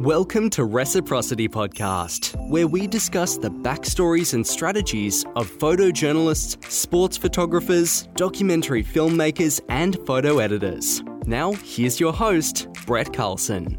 [0.00, 8.08] Welcome to Reciprocity Podcast, where we discuss the backstories and strategies of photojournalists, sports photographers,
[8.14, 11.02] documentary filmmakers, and photo editors.
[11.26, 13.78] Now, here's your host, Brett Carlson.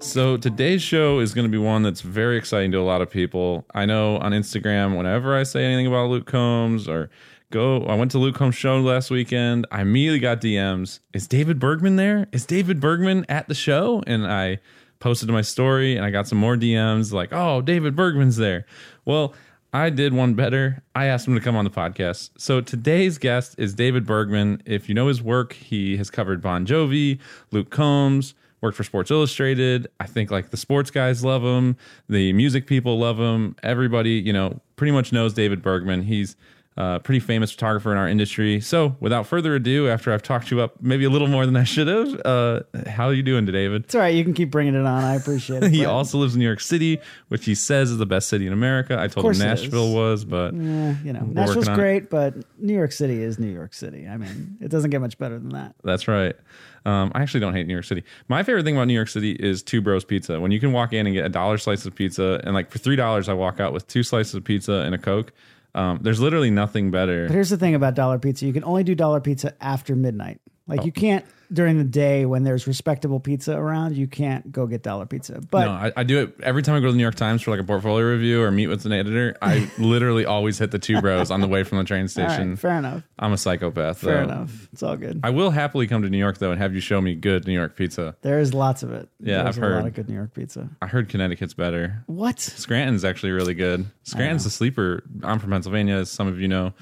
[0.00, 3.10] So today's show is going to be one that's very exciting to a lot of
[3.10, 3.66] people.
[3.74, 7.10] I know on Instagram, whenever I say anything about Luke Combs or
[7.50, 9.66] go, I went to Luke Combs' show last weekend.
[9.70, 11.00] I immediately got DMs.
[11.12, 12.28] Is David Bergman there?
[12.32, 14.02] Is David Bergman at the show?
[14.06, 14.58] And I
[14.98, 18.66] posted to my story and I got some more DMs like, oh, David Bergman's there.
[19.04, 19.34] Well,
[19.72, 20.82] I did one better.
[20.94, 22.30] I asked him to come on the podcast.
[22.38, 24.62] So today's guest is David Bergman.
[24.64, 27.18] If you know his work, he has covered Bon Jovi,
[27.50, 29.88] Luke Combs, worked for Sports Illustrated.
[30.00, 31.76] I think like the sports guys love him,
[32.08, 33.54] the music people love him.
[33.62, 36.02] Everybody, you know, pretty much knows David Bergman.
[36.02, 36.36] He's
[36.76, 38.60] uh, pretty famous photographer in our industry.
[38.60, 41.64] So, without further ado, after I've talked you up maybe a little more than I
[41.64, 43.84] should have, uh, how are you doing today, David?
[43.84, 44.14] It's all right.
[44.14, 45.02] You can keep bringing it on.
[45.04, 45.70] I appreciate it.
[45.72, 45.88] he Brett.
[45.90, 48.98] also lives in New York City, which he says is the best city in America.
[49.00, 51.74] I told him Nashville was, but Yeah, you know, Nashville's it.
[51.74, 54.06] great, but New York City is New York City.
[54.06, 55.74] I mean, it doesn't get much better than that.
[55.82, 56.36] That's right.
[56.84, 58.04] Um, I actually don't hate New York City.
[58.28, 60.38] My favorite thing about New York City is Two Bros Pizza.
[60.40, 62.78] When you can walk in and get a dollar slice of pizza, and like for
[62.78, 65.32] three dollars, I walk out with two slices of pizza and a coke.
[65.76, 67.26] Um, there's literally nothing better.
[67.26, 70.40] But here's the thing about dollar pizza: you can only do dollar pizza after midnight.
[70.66, 70.84] Like Oh.
[70.84, 73.96] you can't during the day when there's respectable pizza around.
[73.96, 75.40] You can't go get dollar pizza.
[75.48, 77.40] But no, I, I do it every time I go to the New York Times
[77.42, 79.36] for like a portfolio review or meet with an editor.
[79.40, 82.50] I literally always hit the Two Bros on the way from the train station.
[82.50, 83.04] right, fair enough.
[83.20, 83.98] I'm a psychopath.
[83.98, 84.32] Fair though.
[84.32, 84.68] enough.
[84.72, 85.20] It's all good.
[85.22, 87.54] I will happily come to New York though and have you show me good New
[87.54, 88.16] York pizza.
[88.22, 89.08] there is lots of it.
[89.20, 90.68] Yeah, There's I've heard a lot of good New York pizza.
[90.82, 92.02] I heard Connecticut's better.
[92.06, 92.40] What?
[92.40, 93.86] Scranton's actually really good.
[94.02, 95.04] Scranton's a sleeper.
[95.22, 96.72] I'm from Pennsylvania, as some of you know.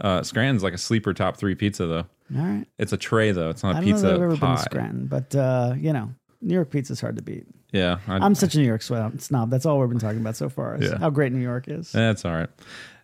[0.00, 2.06] Uh, Scranton's like a sleeper top three pizza though.
[2.36, 2.66] All right.
[2.78, 3.50] It's a tray though.
[3.50, 4.54] It's not a I don't know pizza I've ever been pie.
[4.56, 7.46] to Scranton, but uh, you know, New York pizza's hard to beat.
[7.72, 9.20] Yeah, I, I'm such a New York snob.
[9.20, 9.50] snob.
[9.50, 10.76] That's all we've been talking about so far.
[10.76, 10.98] Is Yeah.
[10.98, 11.90] how great New York is.
[11.92, 12.48] That's all right.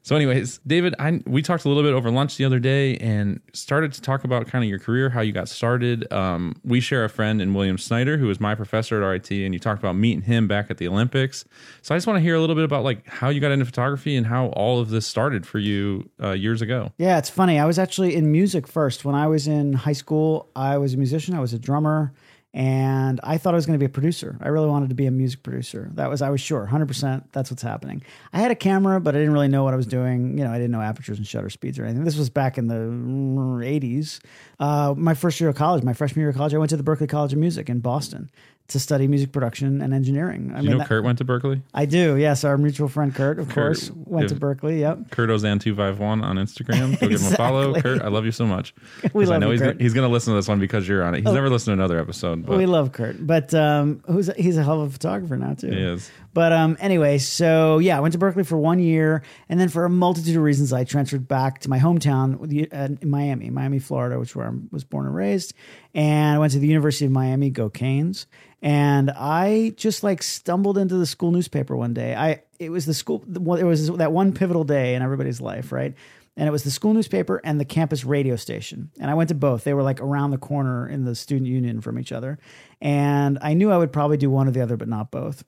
[0.03, 3.41] So, anyways, David, I we talked a little bit over lunch the other day and
[3.53, 6.11] started to talk about kind of your career, how you got started.
[6.11, 9.53] Um, we share a friend in William Snyder, who was my professor at RIT, and
[9.53, 11.44] you talked about meeting him back at the Olympics.
[11.83, 13.66] So, I just want to hear a little bit about like how you got into
[13.66, 16.93] photography and how all of this started for you uh, years ago.
[16.97, 17.59] Yeah, it's funny.
[17.59, 19.05] I was actually in music first.
[19.05, 21.34] When I was in high school, I was a musician.
[21.34, 22.15] I was a drummer,
[22.53, 24.37] and I thought I was going to be a producer.
[24.41, 25.91] I really wanted to be a music producer.
[25.94, 27.33] That was I was sure, hundred percent.
[27.33, 28.03] That's what's happening.
[28.33, 30.37] I had a camera, but I didn't really know what I was doing.
[30.37, 32.05] You know, I didn't know apertures and shutter speeds or anything.
[32.05, 34.21] This was back in the eighties.
[34.59, 36.83] Uh, my first year of college, my freshman year of college, I went to the
[36.83, 38.31] Berklee College of Music in Boston
[38.71, 40.53] to study music production and engineering.
[40.55, 41.61] I You know, that- Kurt went to Berklee.
[41.75, 42.17] I do.
[42.17, 44.81] Yes, our mutual friend Kurt, of Kurt, course, went to Berklee.
[44.81, 45.11] Yep.
[45.11, 46.99] Kurt Ozan251 on Instagram.
[47.01, 47.75] Go give him a follow.
[47.81, 48.75] Kurt, I love you so much.
[49.13, 49.77] We 'Cause I know you, he's, Kurt.
[49.77, 49.79] Oh.
[49.79, 51.19] he's going to listen to this one because you're on it.
[51.25, 54.63] He's never listened to another episode, but we love Kurt, but um, who's he's a
[54.63, 55.69] hell of a photographer now too.
[55.69, 56.11] he is.
[56.33, 59.85] But um, anyway, so yeah, I went to Berklee for one year, and then for
[59.85, 62.41] a multitude of reasons, I transferred back to my hometown
[62.73, 65.55] uh, in Miami, Miami, Florida, which where I was born and raised.
[65.95, 68.27] And I went to the University of Miami, go Canes.
[68.63, 72.15] And I just like stumbled into the school newspaper one day.
[72.15, 73.25] I it was the school.
[73.27, 75.95] It was that one pivotal day in everybody's life, right?
[76.37, 78.91] and it was the school newspaper and the campus radio station.
[78.99, 79.65] And I went to both.
[79.65, 82.39] They were like around the corner in the student union from each other.
[82.81, 85.45] And I knew I would probably do one or the other, but not both.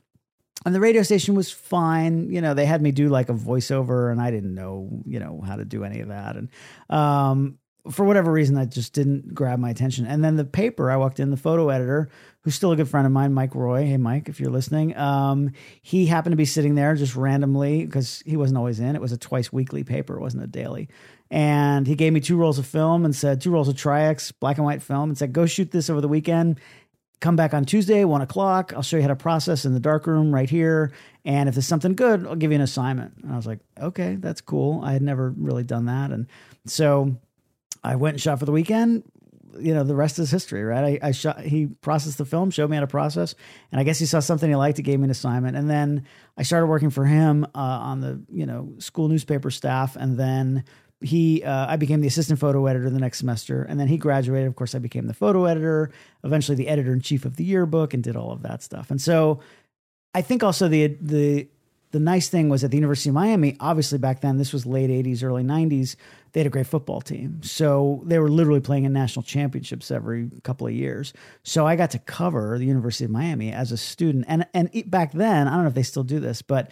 [0.64, 2.30] And the radio station was fine.
[2.30, 5.42] You know, they had me do like a voiceover, and I didn't know, you know,
[5.44, 6.36] how to do any of that.
[6.36, 6.48] And
[6.88, 7.58] um,
[7.90, 10.06] for whatever reason, that just didn't grab my attention.
[10.06, 12.10] And then the paper, I walked in, the photo editor,
[12.42, 13.86] who's still a good friend of mine, Mike Roy.
[13.86, 18.22] Hey, Mike, if you're listening, um, he happened to be sitting there just randomly because
[18.24, 18.94] he wasn't always in.
[18.94, 20.88] It was a twice weekly paper, it wasn't a daily.
[21.28, 24.58] And he gave me two rolls of film and said, two rolls of Tri-X, black
[24.58, 26.60] and white film, and said, go shoot this over the weekend
[27.22, 28.72] come back on Tuesday, one o'clock.
[28.74, 30.92] I'll show you how to process in the dark room right here.
[31.24, 33.14] And if there's something good, I'll give you an assignment.
[33.22, 34.82] And I was like, okay, that's cool.
[34.84, 36.10] I had never really done that.
[36.10, 36.26] And
[36.66, 37.16] so
[37.82, 39.04] I went and shot for the weekend.
[39.56, 40.98] You know, the rest is history, right?
[41.02, 43.34] I, I shot, he processed the film, showed me how to process.
[43.70, 44.78] And I guess he saw something he liked.
[44.78, 45.56] He gave me an assignment.
[45.56, 49.94] And then I started working for him uh, on the, you know, school newspaper staff.
[49.94, 50.64] And then
[51.02, 54.48] he uh, I became the assistant photo editor the next semester, and then he graduated.
[54.48, 55.90] Of course, I became the photo editor,
[56.24, 58.90] eventually the editor in chief of the yearbook, and did all of that stuff.
[58.90, 59.40] And so,
[60.14, 61.48] I think also the the
[61.90, 63.56] the nice thing was at the University of Miami.
[63.60, 65.96] Obviously, back then this was late '80s, early '90s.
[66.32, 70.30] They had a great football team, so they were literally playing in national championships every
[70.42, 71.12] couple of years.
[71.42, 75.12] So I got to cover the University of Miami as a student, and and back
[75.12, 76.70] then I don't know if they still do this, but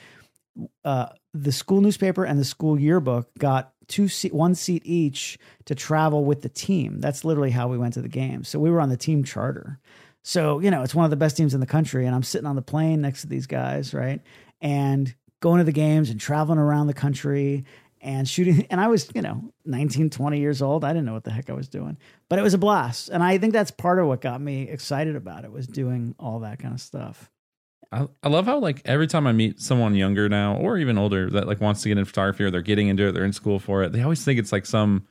[0.84, 5.74] uh, the school newspaper and the school yearbook got two seat, one seat each to
[5.74, 7.00] travel with the team.
[7.00, 8.44] That's literally how we went to the game.
[8.44, 9.78] So we were on the team charter.
[10.22, 12.06] So, you know, it's one of the best teams in the country.
[12.06, 14.20] And I'm sitting on the plane next to these guys, right?
[14.60, 17.64] And going to the games and traveling around the country
[18.00, 18.66] and shooting.
[18.70, 20.84] And I was, you know, 19, 20 years old.
[20.84, 21.98] I didn't know what the heck I was doing,
[22.28, 23.08] but it was a blast.
[23.08, 26.40] And I think that's part of what got me excited about it was doing all
[26.40, 27.30] that kind of stuff.
[27.92, 31.28] I, I love how like every time I meet someone younger now or even older
[31.30, 33.58] that like wants to get into photography or they're getting into it, they're in school
[33.58, 33.92] for it.
[33.92, 35.06] They always think it's like some.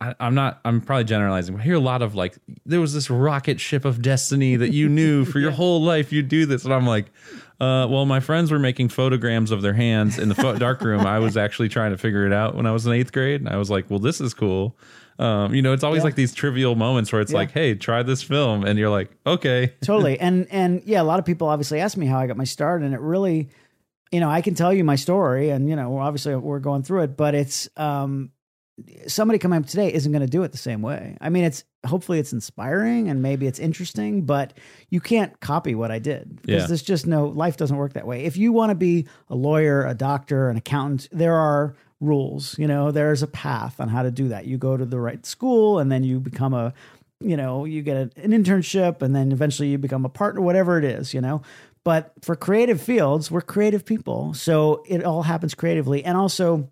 [0.00, 0.60] I, I'm not.
[0.64, 1.54] I'm probably generalizing.
[1.54, 2.36] But I hear a lot of like
[2.66, 6.28] there was this rocket ship of destiny that you knew for your whole life you'd
[6.28, 7.06] do this, and I'm like,
[7.60, 11.06] uh, well, my friends were making photograms of their hands in the dark room.
[11.06, 13.48] I was actually trying to figure it out when I was in eighth grade, and
[13.48, 14.76] I was like, well, this is cool.
[15.18, 16.04] Um, you know, it's always Yeah.
[16.04, 17.38] like these trivial moments where it's Yeah.
[17.38, 21.18] like, hey, try this film, and you're like, okay, totally and and yeah a lot
[21.18, 23.48] of people obviously ask me how i got my start and it really
[24.10, 27.02] you know i can tell you my story and you know obviously we're going through
[27.02, 28.30] it but it's um
[29.06, 31.64] somebody coming up today isn't going to do it the same way i mean it's
[31.86, 34.54] hopefully it's inspiring and maybe it's interesting but
[34.88, 36.66] you can't copy what i did because Yeah.
[36.68, 39.84] there's just no life doesn't work that way if you want to be a lawyer
[39.86, 44.10] a doctor an accountant there are rules you know there's a path on how to
[44.10, 44.46] do that.
[44.46, 46.74] You go to the right school and then you become a
[47.20, 50.84] you know you get an internship and then eventually you become a partner whatever it
[50.84, 51.40] is you know.
[51.84, 54.34] But for creative fields we're creative people.
[54.34, 56.04] So it all happens creatively.
[56.04, 56.68] And also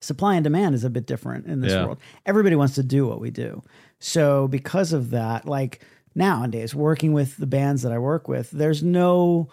[0.00, 1.84] supply and demand is a bit different in this Yeah.
[1.86, 1.98] world.
[2.26, 3.62] Everybody wants to do what we do.
[3.98, 5.82] So because of that like
[6.14, 9.48] nowadays working with the bands that i work with there's no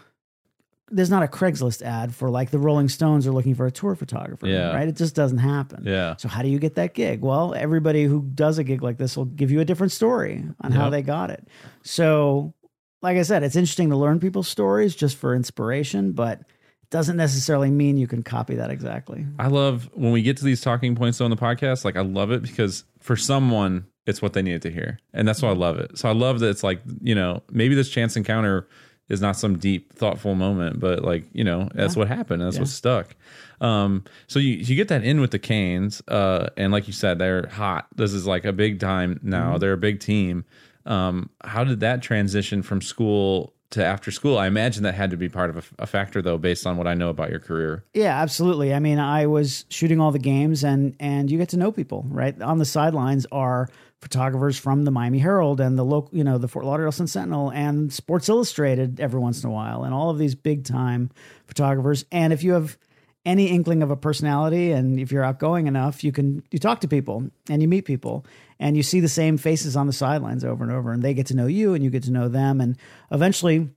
[0.91, 3.95] there's not a craigslist ad for like the rolling stones are looking for a tour
[3.95, 4.73] photographer Yeah.
[4.75, 7.21] right it just doesn't happen yeah, so how do you get that gig?
[7.21, 10.71] Well, everybody who does a gig like this will give you a different story on
[10.71, 11.47] how they got it.
[11.83, 12.53] So,
[13.01, 17.17] like I said, it's interesting to learn people's stories just for inspiration, but it doesn't
[17.17, 19.25] necessarily mean you can copy that exactly.
[19.39, 21.85] I love when we get to these talking points though on the podcast.
[21.85, 25.41] Like, I love it because for someone, it's what they needed to hear, and that's
[25.41, 25.97] why I love it.
[25.97, 28.67] So I love that it's like you know maybe this chance encounter
[29.09, 32.41] is not some deep, thoughtful moment, but like you know that's what happened.
[32.41, 33.15] That's what stuck.
[33.61, 37.19] Um, so you you get that in with the Canes, uh, and like you said,
[37.19, 37.87] they're hot.
[37.95, 39.57] This is like a big time now.
[39.57, 40.45] They're a big team.
[40.85, 44.37] Um, how did that transition from school to after school?
[44.37, 46.85] I imagine that had to be part of a, a factor, though, based on what
[46.85, 47.83] I know about your career.
[47.93, 48.73] Yeah, absolutely.
[48.73, 52.05] I mean, I was shooting all the games and and you get to know people,
[52.09, 52.39] right?
[52.41, 53.69] On the sidelines are
[54.01, 57.49] photographers from the Miami Herald and the local, you know, the Fort Lauderdale Sun Sentinel
[57.51, 61.09] and Sports Illustrated every once in a while and all of these big time
[61.47, 62.05] photographers.
[62.11, 62.77] And if you have
[63.25, 66.87] any inkling of a personality and if you're outgoing enough, you can you talk to
[66.87, 68.25] people and you meet people
[68.59, 71.25] and you see the same faces on the sidelines over and over and they get
[71.27, 72.77] to know you and you get to know them and
[73.11, 73.69] eventually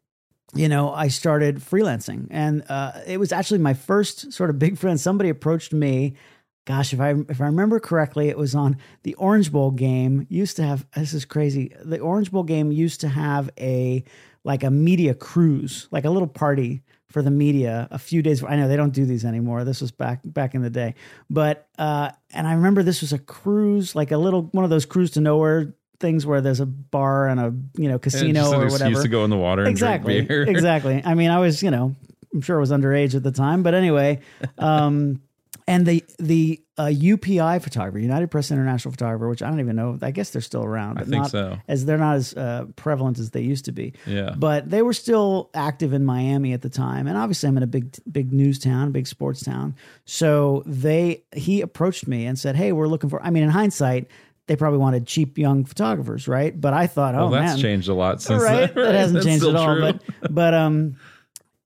[0.54, 4.78] you know, I started freelancing, and uh, it was actually my first sort of big
[4.78, 4.98] friend.
[4.98, 6.14] Somebody approached me.
[6.68, 10.26] Gosh, if I if I remember correctly, it was on the Orange Bowl game.
[10.28, 11.74] Used to have this is crazy.
[11.82, 14.04] The Orange Bowl game used to have a
[14.44, 17.88] like a media cruise, like a little party for the media.
[17.90, 18.44] A few days.
[18.44, 19.64] I know they don't do these anymore.
[19.64, 20.94] This was back back in the day,
[21.30, 24.84] but uh, and I remember this was a cruise, like a little one of those
[24.84, 29.02] cruise to nowhere things where there's a bar and a you know casino or whatever
[29.02, 31.96] to go in the water and exactly exactly i mean i was you know
[32.32, 34.20] i'm sure i was underage at the time but anyway
[34.58, 35.20] um
[35.68, 39.96] and the the uh, upi photographer united press international photographer which i don't even know
[40.02, 41.58] i guess they're still around I but think not so.
[41.68, 44.34] as they're not as uh, prevalent as they used to be Yeah.
[44.36, 47.66] but they were still active in Miami at the time, and obviously I'm in a
[47.68, 49.74] big big news town, big sports town.
[50.04, 54.08] So they he approached me and said, "Hey, we're looking for." I mean, in hindsight,
[54.46, 56.58] they probably wanted cheap young photographers, right?
[56.58, 58.72] But I thought, Well, oh that's man, changed a lot since right?
[58.74, 58.84] then.
[58.84, 59.74] That hasn't That's changed at all.
[59.76, 59.80] true.
[59.92, 60.96] But but um,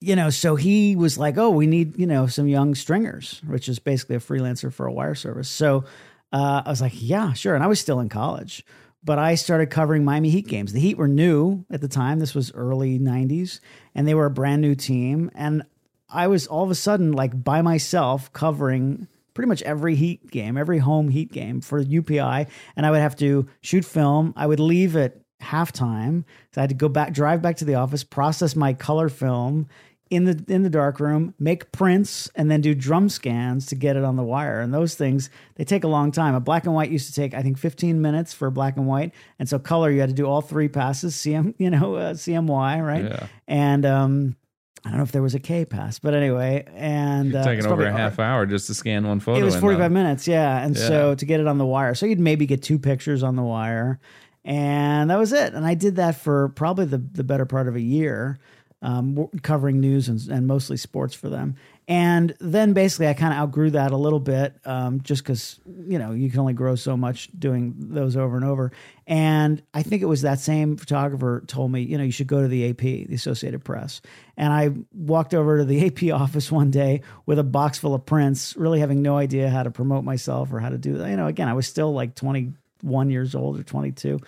[0.02, 3.68] you know, so he was like, "Oh, we need you know some young stringers," which
[3.68, 5.48] is basically a freelancer for a wire service.
[5.48, 5.84] So
[6.32, 8.64] uh, I was like, "Yeah, sure." And I was still in college,
[9.04, 10.72] but I started covering Miami Heat games.
[10.72, 12.18] The Heat were new at the time.
[12.18, 13.60] This was early '90s,
[13.94, 15.30] and they were a brand new team.
[15.34, 15.62] And
[16.10, 20.58] I was all of a sudden like by myself covering pretty much every Heat game,
[20.58, 24.34] every home Heat game for UPI, and I would have to shoot film.
[24.36, 26.24] I would leave at halftime.
[26.52, 29.68] So I had to go back, drive back to the office, process my color film
[30.12, 33.96] in the in the dark room, make prints, and then do drum scans to get
[33.96, 34.60] it on the wire.
[34.60, 36.34] And those things they take a long time.
[36.34, 39.12] A black and white used to take I think 15 minutes for black and white,
[39.38, 42.86] and so color you had to do all three passes, CM you know uh, CMY
[42.86, 43.26] right, Yeah.
[43.48, 44.36] and um.
[44.84, 47.86] I don't know if there was a K pass, but anyway, and uh, Taking over
[47.86, 49.38] a half hour just to scan one photo.
[49.40, 49.94] it was in, 45 though.
[49.94, 50.58] minutes, yeah.
[50.58, 50.88] And Yeah.
[50.88, 51.94] so to get it on the wire.
[51.94, 54.00] So you'd maybe get two pictures on the wire.
[54.44, 55.54] And that was it.
[55.54, 58.40] And I did that for probably the, the better part of a year,
[58.82, 61.54] um, covering news and, and mostly sports for them.
[61.88, 65.98] And then basically, I kind of outgrew that a little bit, um, just because you
[65.98, 68.70] know you can only grow so much doing those over and over.
[69.06, 72.40] And I think it was that same photographer told me, you know, you should go
[72.40, 74.00] to the AP, the Associated Press.
[74.36, 78.06] And I walked over to the AP office one day with a box full of
[78.06, 81.10] prints, really having no idea how to promote myself or how to do that.
[81.10, 84.20] You know, again, I was still like 21 years old or 22,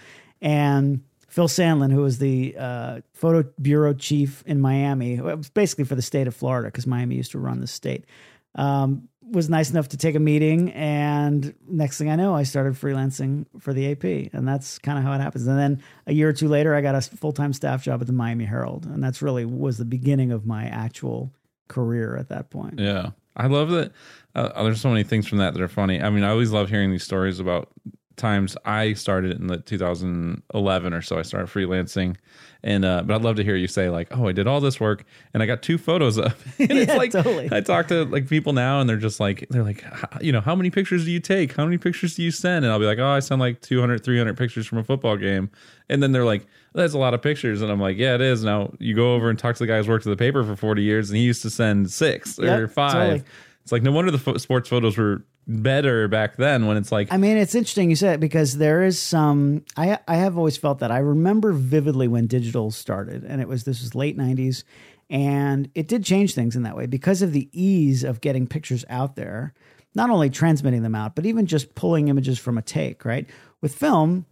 [0.43, 5.21] and Phil Sandlin, who was the uh, photo bureau chief in Miami,
[5.53, 8.05] basically for the state of Florida, because Miami used to run the state,
[8.55, 10.71] um, was nice enough to take a meeting.
[10.71, 14.33] And next thing I know, I started freelancing for the AP.
[14.33, 15.45] And that's kind of how it happens.
[15.49, 18.07] And then a year or two later, I got a full time staff job at
[18.07, 18.87] the Miami Herald.
[18.87, 21.33] And that's really was the beginning of my actual
[21.67, 22.79] career at that point.
[22.79, 23.11] Yeah.
[23.37, 23.91] I love that.
[24.37, 26.01] Uh, there's so many things from that that are funny.
[26.01, 27.73] I mean, I always love hearing these stories about
[28.17, 31.19] times I started in the 2011 or so.
[31.19, 32.17] I started freelancing,
[32.63, 34.79] and uh, but I'd love to hear you say like, "Oh, I did all this
[34.81, 37.49] work and I got two photos up." and it's Yeah, like totally.
[37.53, 39.85] I talk to like people now, and they're just like, they're like,
[40.21, 41.55] you know, how many pictures do you take?
[41.57, 42.65] How many pictures do you send?
[42.65, 45.51] And I'll be like, "Oh, I send like 200, 300 pictures from a football game,"
[45.89, 46.47] and then they're like.
[46.77, 48.43] That's a lot of pictures, and I'm like, yeah, it is.
[48.43, 50.57] Now you go over and talk to the guy who's worked at the paper for
[50.57, 52.93] 40 years, and he used to send six or five.
[52.93, 53.23] totally.
[53.63, 56.67] It's like no wonder the fo- sports photos were better back then.
[56.67, 59.65] When it's like, I mean, it's interesting you said it because there is some.
[59.77, 63.65] I I have always felt that I remember vividly when digital started, and it was
[63.65, 64.65] this was late '90s,
[65.11, 68.85] and it did change things in that way because of the ease of getting pictures
[68.89, 69.55] out there,
[69.95, 73.05] not only transmitting them out, but even just pulling images from a take.
[73.05, 73.29] Right
[73.61, 74.27] with film,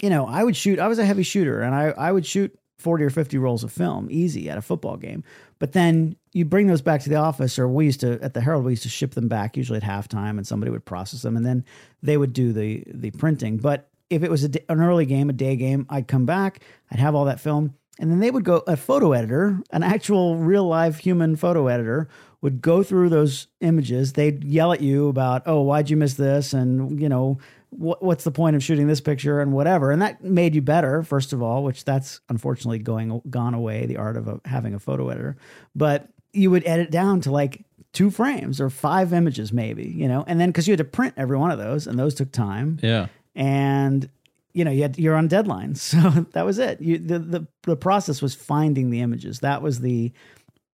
[0.00, 0.78] you know, I would shoot.
[0.78, 3.72] I was a heavy shooter, and I I would shoot forty or fifty rolls of
[3.72, 5.24] film easy at a football game.
[5.58, 8.40] But then you bring those back to the office, or we used to at the
[8.40, 11.36] Herald, we used to ship them back usually at halftime, and somebody would process them,
[11.36, 11.64] and then
[12.02, 13.56] they would do the the printing.
[13.58, 17.00] But if it was a, an early game, a day game, I'd come back, I'd
[17.00, 20.66] have all that film, and then they would go a photo editor, an actual real
[20.66, 22.08] live human photo editor
[22.40, 24.12] would go through those images.
[24.12, 27.38] They'd yell at you about, "Oh, why'd you miss this?" and you know,
[27.70, 29.90] what, what's the point of shooting this picture and whatever.
[29.90, 33.86] And that made you better, first of all, which that's unfortunately going gone away.
[33.86, 35.36] The art of a, having a photo editor,
[35.74, 40.24] but you would edit down to like two frames or five images, maybe, you know,
[40.26, 42.78] and then because you had to print every one of those, and those took time.
[42.82, 44.08] Yeah, and
[44.52, 45.78] you know you had, you're on deadlines.
[45.78, 46.80] So that was it.
[46.80, 49.40] You, the, the the process was finding the images.
[49.40, 50.12] That was the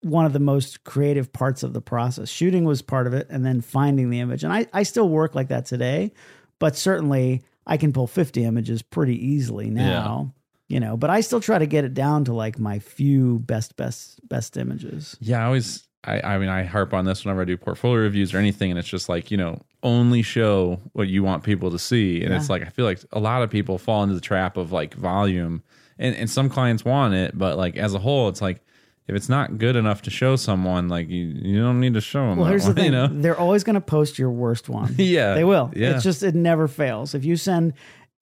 [0.00, 2.28] one of the most creative parts of the process.
[2.28, 4.44] Shooting was part of it and then finding the image.
[4.44, 6.12] And i i still work like that today
[6.58, 10.32] but certainly i can pull 50 images pretty easily now
[10.68, 13.76] you know but i still try to get it down to like my few best
[13.76, 15.42] best best images yeah.
[15.42, 18.38] I always, I, I mean, I harp on this whenever I do portfolio reviews or
[18.38, 22.22] anything, and it's just like you know, only show what you want people to see,
[22.22, 24.72] and it's like I feel like a lot of people fall into the trap of
[24.72, 25.62] like volume,
[25.98, 28.60] and and some clients want it, but like as a whole, it's like.
[29.06, 32.30] If it's not good enough to show someone, like you, you don't need to show
[32.30, 32.38] them.
[32.38, 33.08] Well, here's the thing: you know?
[33.08, 34.94] they're always going to post your worst one.
[34.98, 35.70] Yeah, they will.
[35.76, 35.94] yeah.
[35.94, 37.14] It's just it never fails.
[37.14, 37.74] If you send,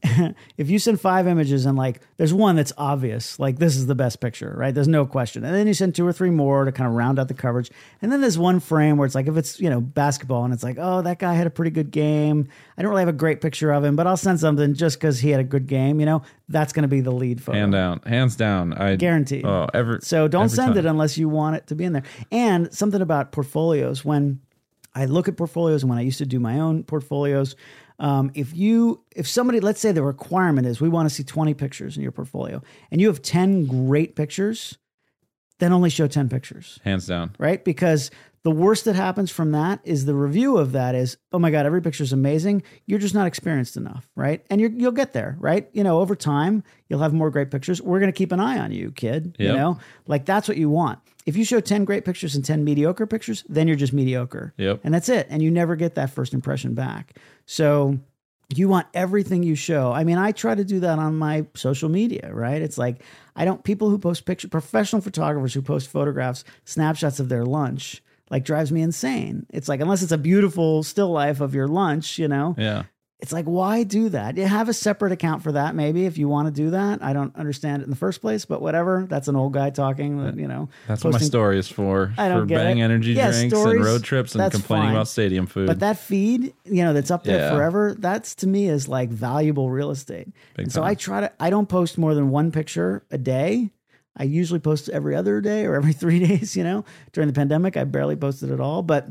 [0.56, 3.94] if you send five images and like there's one that's obvious, like this is the
[3.94, 4.74] best picture, right?
[4.74, 5.44] There's no question.
[5.44, 7.70] And then you send two or three more to kind of round out the coverage.
[8.00, 10.64] And then there's one frame where it's like if it's you know basketball and it's
[10.64, 12.48] like oh that guy had a pretty good game.
[12.76, 15.20] I don't really have a great picture of him, but I'll send something just because
[15.20, 16.00] he had a good game.
[16.00, 17.58] You know that's going to be the lead photo.
[17.58, 18.72] Hand down, hands down.
[18.74, 19.42] I guarantee.
[19.44, 20.00] Oh, ever.
[20.02, 20.84] So don't every send time.
[20.84, 22.04] it unless you want it to be in there.
[22.30, 24.40] And something about portfolios when
[24.94, 27.56] I look at portfolios and when I used to do my own portfolios,
[27.98, 31.54] um, if you if somebody let's say the requirement is we want to see 20
[31.54, 34.78] pictures in your portfolio and you have 10 great pictures,
[35.58, 37.34] then only show 10 pictures Hands down.
[37.38, 37.64] right?
[37.64, 38.10] Because
[38.44, 41.64] the worst that happens from that is the review of that is, oh my God,
[41.64, 42.62] every picture is amazing.
[42.86, 44.44] You're just not experienced enough, right?
[44.50, 45.68] And you're, you'll get there, right?
[45.72, 47.80] You know, over time, you'll have more great pictures.
[47.80, 49.36] We're going to keep an eye on you, kid.
[49.38, 50.98] You know, like that's what you want.
[51.24, 54.54] If you show 10 great pictures and 10 mediocre pictures, then you're just mediocre.
[54.56, 54.80] Yep.
[54.82, 55.28] And that's it.
[55.30, 57.16] And you never get that first impression back.
[57.46, 58.00] So
[58.56, 59.92] you want everything you show.
[59.92, 62.60] I mean, I try to do that on my social media, right?
[62.60, 63.02] It's like
[63.36, 68.02] I don't people who post picture professional photographers who post photographs, snapshots of their lunch,
[68.32, 69.46] like drives me insane.
[69.50, 72.56] It's like unless it's a beautiful still life of your lunch, you know.
[72.58, 72.84] Yeah.
[73.20, 74.36] It's like why do that?
[74.36, 77.04] You have a separate account for that maybe if you want to do that.
[77.04, 79.06] I don't understand it in the first place, but whatever.
[79.08, 80.70] That's an old guy talking, you know.
[80.88, 82.12] That's what my story is for.
[82.18, 82.82] I don't for get bang it.
[82.82, 84.96] energy Yeah, drinks stories, and road trips and complaining fine.
[84.96, 85.68] about stadium food.
[85.68, 87.54] But that feed, you know, that's up there Yeah.
[87.54, 90.28] forever, that's to me is like valuable real estate.
[90.68, 90.82] So.
[90.82, 93.70] I try to I don't post more than one picture a day.
[94.16, 96.84] I usually post every other day or every three days, you know.
[97.12, 98.82] During the pandemic, I barely posted at all.
[98.82, 99.08] But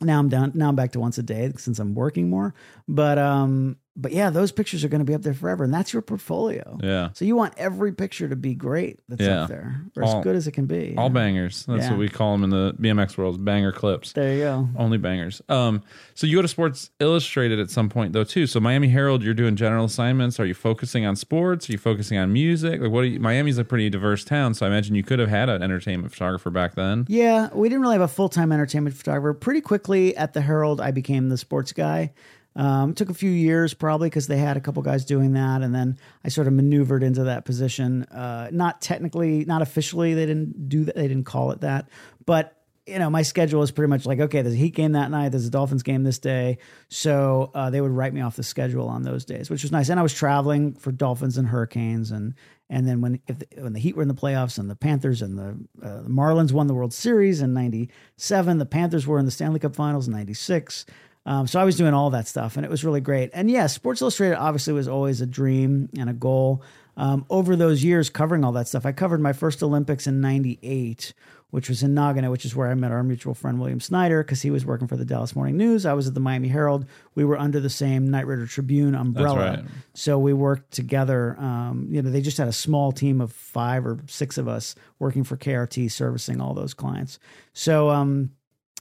[0.00, 2.54] now I'm down now I'm back to once a day since I'm working more.
[2.88, 5.92] But um but yeah, those pictures are going to be up there forever, and that's
[5.92, 6.78] your portfolio.
[6.82, 7.10] Yeah.
[7.14, 9.42] So you want every picture to be great that's Yeah.
[9.42, 10.94] up there, or All- as good as it can be.
[10.98, 11.14] All know?
[11.14, 11.64] bangers.
[11.66, 11.90] That's Yeah.
[11.90, 13.44] what we call them in the BMX world.
[13.44, 14.12] Banger clips.
[14.12, 14.68] There you go.
[14.76, 15.42] Only bangers.
[15.48, 15.82] Um,
[16.14, 18.46] so you go to Sports Illustrated at some point though too.
[18.46, 20.40] So Miami Herald, you're doing general assignments.
[20.40, 21.68] Are you focusing on sports?
[21.68, 22.80] Are you focusing on music?
[22.80, 23.02] Like what?
[23.02, 26.12] You, Miami's a pretty diverse town, so I imagine you could have had an entertainment
[26.12, 27.04] photographer back then.
[27.08, 29.34] Yeah, we didn't really have a full time entertainment photographer.
[29.34, 32.12] Pretty quickly at the Herald, I became the sports guy.
[32.56, 35.74] Um, took a few years probably because they had a couple guys doing that, and
[35.74, 38.04] then I sort of maneuvered into that position.
[38.04, 40.94] Uh, not technically, not officially, they didn't do that.
[40.94, 41.88] They didn't call it that,
[42.26, 45.10] but you know, my schedule was pretty much like, okay, there's a Heat game that
[45.10, 46.58] night, there's a Dolphins game this day,
[46.88, 49.88] so uh, they would write me off the schedule on those days, which was nice.
[49.88, 52.34] And I was traveling for Dolphins and Hurricanes, and
[52.68, 55.22] and then when if the, when the Heat were in the playoffs and the Panthers
[55.22, 59.24] and the, uh, the Marlins won the World Series in '97, the Panthers were in
[59.24, 60.84] the Stanley Cup Finals in '96.
[61.26, 63.30] Um, so I was doing all that stuff, and it was really great.
[63.32, 66.62] And yeah, Sports Illustrated obviously was always a dream and a goal.
[66.96, 71.14] Um, over those years, covering all that stuff, I covered my first Olympics in '98,
[71.50, 74.42] which was in Nagano, which is where I met our mutual friend William Snyder because
[74.42, 75.86] he was working for the Dallas Morning News.
[75.86, 76.86] I was at the Miami Herald.
[77.14, 79.64] We were under the same Knight Ridder Tribune umbrella, right.
[79.94, 81.36] so we worked together.
[81.40, 84.74] Um, you know, they just had a small team of five or six of us
[84.98, 87.18] working for KRT, servicing all those clients.
[87.54, 87.88] So.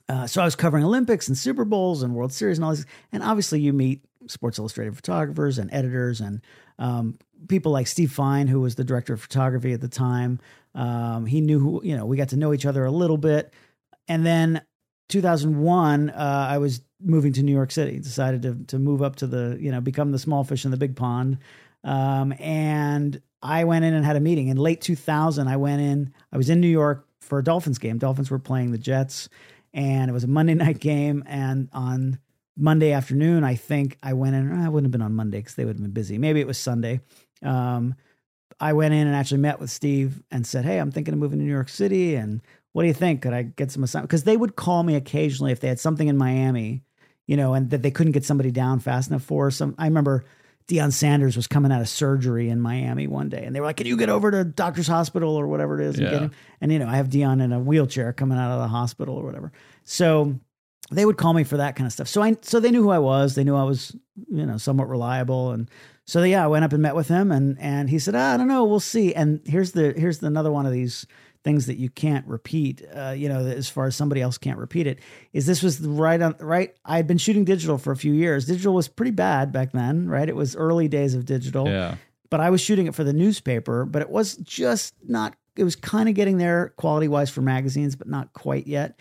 [0.09, 2.85] Uh, so I was covering Olympics and Super Bowls and World Series and all these.
[3.11, 6.41] And obviously, you meet Sports Illustrated photographers and editors and
[6.79, 7.17] um,
[7.47, 10.39] people like Steve Fine, who was the director of photography at the time.
[10.75, 13.53] Um, he knew who, you know, we got to know each other a little bit.
[14.07, 14.61] And then
[15.09, 19.27] 2001, uh, I was moving to New York City, decided to, to move up to
[19.27, 21.37] the, you know, become the small fish in the big pond.
[21.83, 24.47] Um, and I went in and had a meeting.
[24.47, 27.97] In late 2000, I went in, I was in New York for a Dolphins game.
[27.97, 29.29] Dolphins were playing the Jets
[29.73, 31.23] and it was a Monday night game.
[31.27, 32.19] And on
[32.57, 34.51] Monday afternoon, I think I went in.
[34.51, 36.17] I wouldn't have been on Monday because they would have been busy.
[36.17, 37.01] Maybe it was Sunday.
[37.41, 37.95] Um,
[38.59, 41.39] I went in and actually met with Steve and said, "Hey, I'm thinking of moving
[41.39, 43.21] to New York City, and what do you think?
[43.21, 46.07] Could I get some assignment?" Because they would call me occasionally if they had something
[46.07, 46.83] in Miami,
[47.25, 49.49] you know, and that they couldn't get somebody down fast enough for.
[49.49, 50.23] Some I remember
[50.67, 53.77] Deion Sanders was coming out of surgery in Miami one day, and they were like,
[53.77, 56.11] "Can you get over to Doctor's Hospital or whatever it is and Yeah.
[56.11, 58.67] get him?" And you know, I have Deion in a wheelchair coming out of the
[58.67, 59.51] hospital or whatever.
[59.83, 60.39] So
[60.91, 62.07] they would call me for that kind of stuff.
[62.07, 63.35] So I so they knew who I was.
[63.35, 63.95] They knew I was,
[64.29, 65.51] you know, somewhat reliable.
[65.51, 65.69] And
[66.05, 68.37] so yeah, I went up and met with him and and he said, ah, I
[68.37, 69.13] don't know, we'll see.
[69.15, 71.05] And here's the here's the, another one of these
[71.43, 72.81] things that you can't repeat.
[72.95, 74.99] Uh, you know, as far as somebody else can't repeat it,
[75.33, 76.75] is this was right on right.
[76.85, 78.45] I had been shooting digital for a few years.
[78.45, 80.27] Digital was pretty bad back then, right?
[80.29, 81.95] It was early days of digital Yeah.
[82.29, 85.75] but I was shooting it for the newspaper, but it was just not it was
[85.75, 88.97] kind of getting there quality wise for magazines, but not quite yet.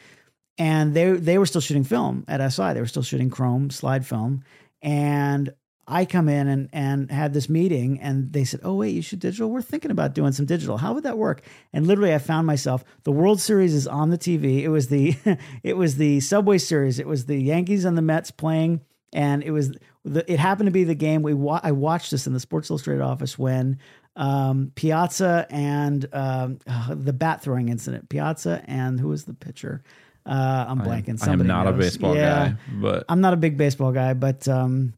[0.59, 2.75] And they they were still shooting film at SI.
[2.75, 4.43] They were still shooting chrome slide film.
[4.83, 5.55] And
[5.87, 9.19] I come in and and had this meeting and they said, "Oh wait, you should
[9.19, 9.51] digital?
[9.51, 10.77] We're thinking about doing some digital.
[10.79, 11.43] How would that work?"
[11.73, 14.63] And literally I found myself the World Series is on the TV.
[14.63, 15.15] It was the
[15.63, 16.99] it was the Subway Series.
[16.99, 18.81] It was the Yankees and the Mets playing
[19.13, 19.73] and it was
[20.05, 22.71] the, it happened to be the game we wa- I watched this in the Sports
[22.71, 23.79] Illustrated office when
[24.17, 28.09] um, Piazza and um, uh, the bat throwing incident.
[28.09, 29.83] Piazza and who was the pitcher?
[30.25, 31.09] Uh, I'm blanking.
[31.09, 32.51] I am Somebody not a baseball Yeah.
[32.51, 34.95] guy, but I'm not a big baseball guy, but um,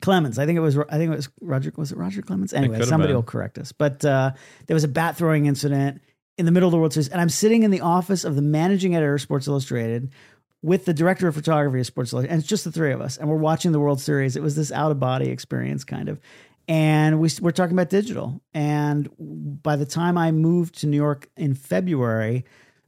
[0.00, 0.38] Clemens.
[0.38, 0.76] I think it was.
[0.78, 1.72] I think it was Roger.
[1.76, 2.52] Was it Roger Clemens?
[2.52, 3.72] Anyway, somebody will correct us.
[3.72, 4.32] But uh,
[4.66, 6.02] there was a bat throwing incident
[6.38, 8.42] in the middle of the World Series, and I'm sitting in the office of the
[8.42, 10.12] managing editor of Sports Illustrated
[10.62, 13.16] with the director of photography of Sports Illustrated, and it's just the three of us,
[13.16, 14.36] and we're watching the World Series.
[14.36, 16.20] It was this out of body experience, kind of.
[16.68, 18.40] And we, we're talking about digital.
[18.54, 19.10] And
[19.62, 22.44] by the time I moved to New York in February,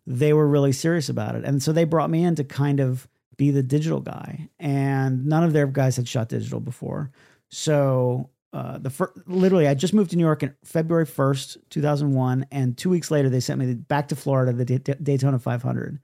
[0.06, 1.44] they were really serious about it.
[1.44, 4.48] And so they brought me in to kind of be the digital guy.
[4.58, 7.10] And none of their guys had shot digital before.
[7.50, 12.46] So uh, the fir- literally, I just moved to New York in February 1st, 2001.
[12.52, 15.98] And two weeks later, they sent me back to Florida, the Day- Daytona 500.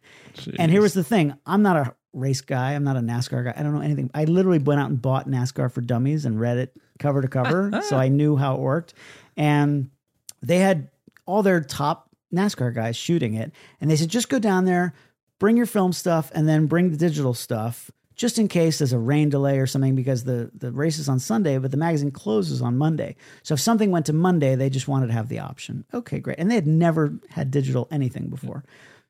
[0.59, 3.55] And here was the thing I'm not a race guy, I'm not a NASCAR guy.
[3.57, 4.11] I don't know anything.
[4.15, 7.71] I literally went out and bought NASCAR for Dummies and read it cover to cover.
[7.89, 8.95] so I knew how it worked.
[9.37, 9.91] And
[10.43, 10.91] they had
[11.27, 13.53] all their top NASCAR guys shooting it.
[13.81, 14.95] And they said, just go down there,
[15.41, 17.91] bring your film stuff, and then bring the digital stuff.
[18.15, 21.19] Just in case there's a rain delay or something, because the, the race is on
[21.19, 23.17] Sunday, but the magazine closes on Monday.
[23.43, 25.87] So if something went to Monday, they just wanted to have the option.
[25.93, 26.39] Okay, great.
[26.39, 28.63] And they had never had digital anything before.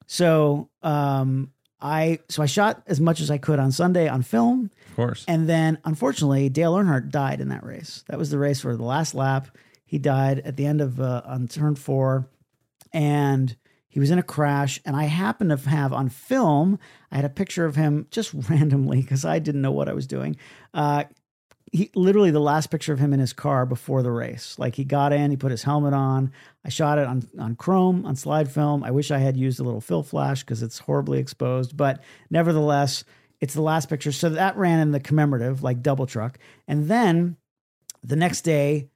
[0.06, 4.70] So um, I so I shot as much as I could on Sunday on film,
[4.90, 5.24] of course.
[5.26, 8.04] and then unfortunately Dale Earnhardt died in that race.
[8.08, 9.48] That was the race for the last lap.
[9.86, 12.28] He died at the end of uh, on turn four,
[12.92, 13.56] and
[13.90, 14.81] he was in a crash.
[14.87, 16.79] And I happened to have on film.
[17.12, 20.07] I had a picture of him just randomly because I didn't know what I was
[20.07, 20.37] doing.
[20.72, 21.05] Uh,
[21.72, 24.59] he literally the last picture of him in his car before the race.
[24.59, 26.33] Like he got in, he put his helmet on.
[26.64, 28.83] I shot it on on chrome on slide film.
[28.83, 33.05] I wish I had used a little fill flash because it's horribly exposed, but nevertheless,
[33.40, 34.11] it's the last picture.
[34.11, 37.37] So that ran in the commemorative, like double truck, and then
[38.03, 38.89] the next day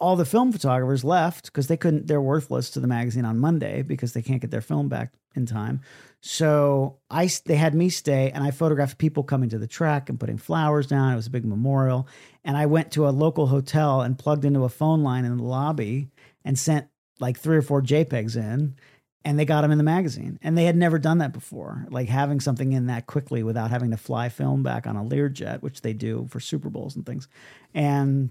[0.00, 3.82] all the film photographers left because they couldn't they're worthless to the magazine on monday
[3.82, 5.80] because they can't get their film back in time.
[6.20, 10.20] So i they had me stay and i photographed people coming to the track and
[10.20, 11.12] putting flowers down.
[11.12, 12.06] It was a big memorial.
[12.44, 15.42] And i went to a local hotel and plugged into a phone line in the
[15.42, 16.08] lobby
[16.44, 16.88] and sent
[17.20, 18.76] like three or four jpegs in
[19.24, 20.38] and they got them in the magazine.
[20.42, 23.90] And they had never done that before like having something in that quickly without having
[23.90, 27.28] to fly film back on a learjet which they do for super bowls and things.
[27.74, 28.30] And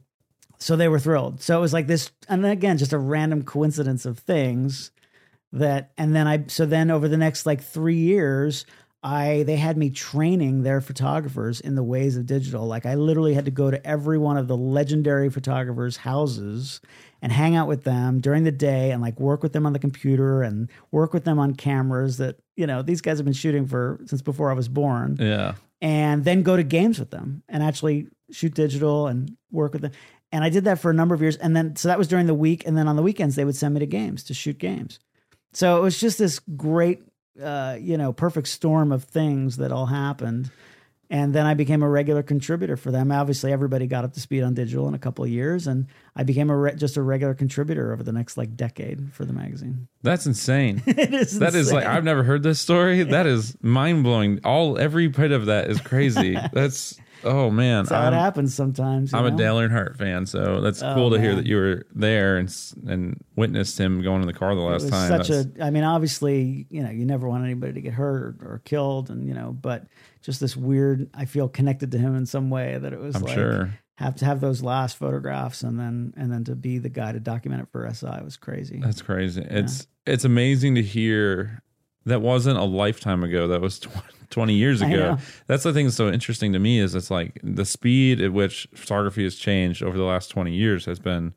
[0.58, 1.42] so they were thrilled.
[1.42, 4.92] So it was like this, and then again, just a random coincidence of things
[5.54, 8.66] that, and then I, so then over the next like three years,
[9.04, 12.66] I, they had me training their photographers in the ways of digital.
[12.66, 16.82] Like I literally had to go to every one of the legendary photographers' houses
[17.22, 19.80] and hang out with them during the day and like work with them on the
[19.80, 23.66] computer and work with them on cameras that, you know, these guys have been shooting
[23.66, 25.18] for since before I was born.
[25.20, 25.54] Yeah.
[25.80, 29.92] And then go to games with them and actually shoot digital and work with them.
[30.32, 31.38] And I did that for a number of years.
[31.38, 32.66] And then, so that was during the week.
[32.68, 35.00] And then on the weekends, they would send me to games to shoot games.
[35.54, 37.04] So it was just this great,
[37.42, 40.52] uh, you know, perfect storm of things that all happened.
[41.10, 43.14] And then I became a regular contributor for them.
[43.14, 45.88] Obviously, everybody got up to speed on digital in a couple of years, and
[46.18, 49.32] I became a re- just a regular contributor over the next like decade for the
[49.32, 49.88] magazine.
[50.04, 50.84] That's insane.
[50.86, 51.86] it is That is like.
[51.86, 53.04] I've never heard this story.
[53.18, 54.42] That is mind blowing.
[54.44, 56.38] All every bit of that is crazy.
[56.52, 57.84] That's oh man.
[57.84, 59.12] That's how it I'm, happens sometimes.
[59.12, 59.38] you I'm a know?
[59.38, 62.54] Dale Earnhardt fan, so that's Oh, cool to hear that you were there and
[62.88, 65.08] and witnessed him going in the car the It last time.
[65.10, 65.64] such That's- a.
[65.66, 69.10] I mean, obviously, you know, you never want anybody to get hurt or, or killed,
[69.10, 69.86] and you know, but
[70.22, 71.10] just this weird.
[71.14, 73.74] I feel connected to him in some way that it was I'm like sure.
[73.96, 77.20] have to have those last photographs and then and then to be the guy to
[77.20, 78.80] document it for SI was crazy.
[78.84, 79.42] That's crazy.
[79.50, 81.62] It's it's amazing to hear.
[82.08, 83.48] That wasn't a lifetime ago.
[83.48, 83.80] That was
[84.30, 85.18] 20 years ago.
[85.48, 88.68] That's the thing that's so interesting to me is it's like the speed at which
[88.76, 91.34] photography has changed over the last 20 years has been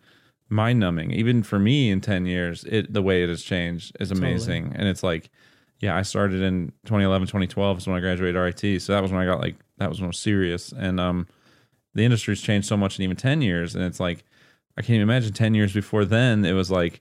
[0.49, 1.13] mind numbing.
[1.13, 4.73] Even for me in 10 years, it the way it has changed is amazing.
[4.77, 5.31] And it's like,
[5.79, 8.83] yeah, I started in 2011, 2012 is when I graduated RIT.
[8.83, 10.73] So that was when I got like, that was when I was serious.
[10.73, 11.27] And um,
[11.95, 13.75] the industry's changed so much in even 10 years.
[13.75, 14.25] And it's like,
[14.77, 17.01] I can't even imagine 10 years before then, it was like,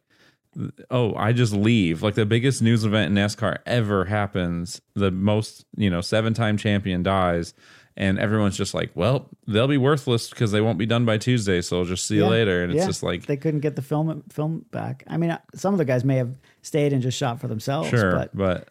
[0.89, 2.01] oh, I just leave.
[2.01, 4.81] Like the biggest news event in NASCAR ever happens.
[4.95, 7.53] The most, you know, seven time champion dies.
[7.97, 11.61] And everyone's just like, well, they'll be worthless because they won't be done by Tuesday.
[11.61, 12.63] So I'll just see you later.
[12.63, 15.03] And it's just like, they couldn't get the film film back.
[15.07, 17.89] I mean, uh, some of the guys may have stayed and just shot for themselves,
[17.89, 18.11] sure.
[18.11, 18.69] but But,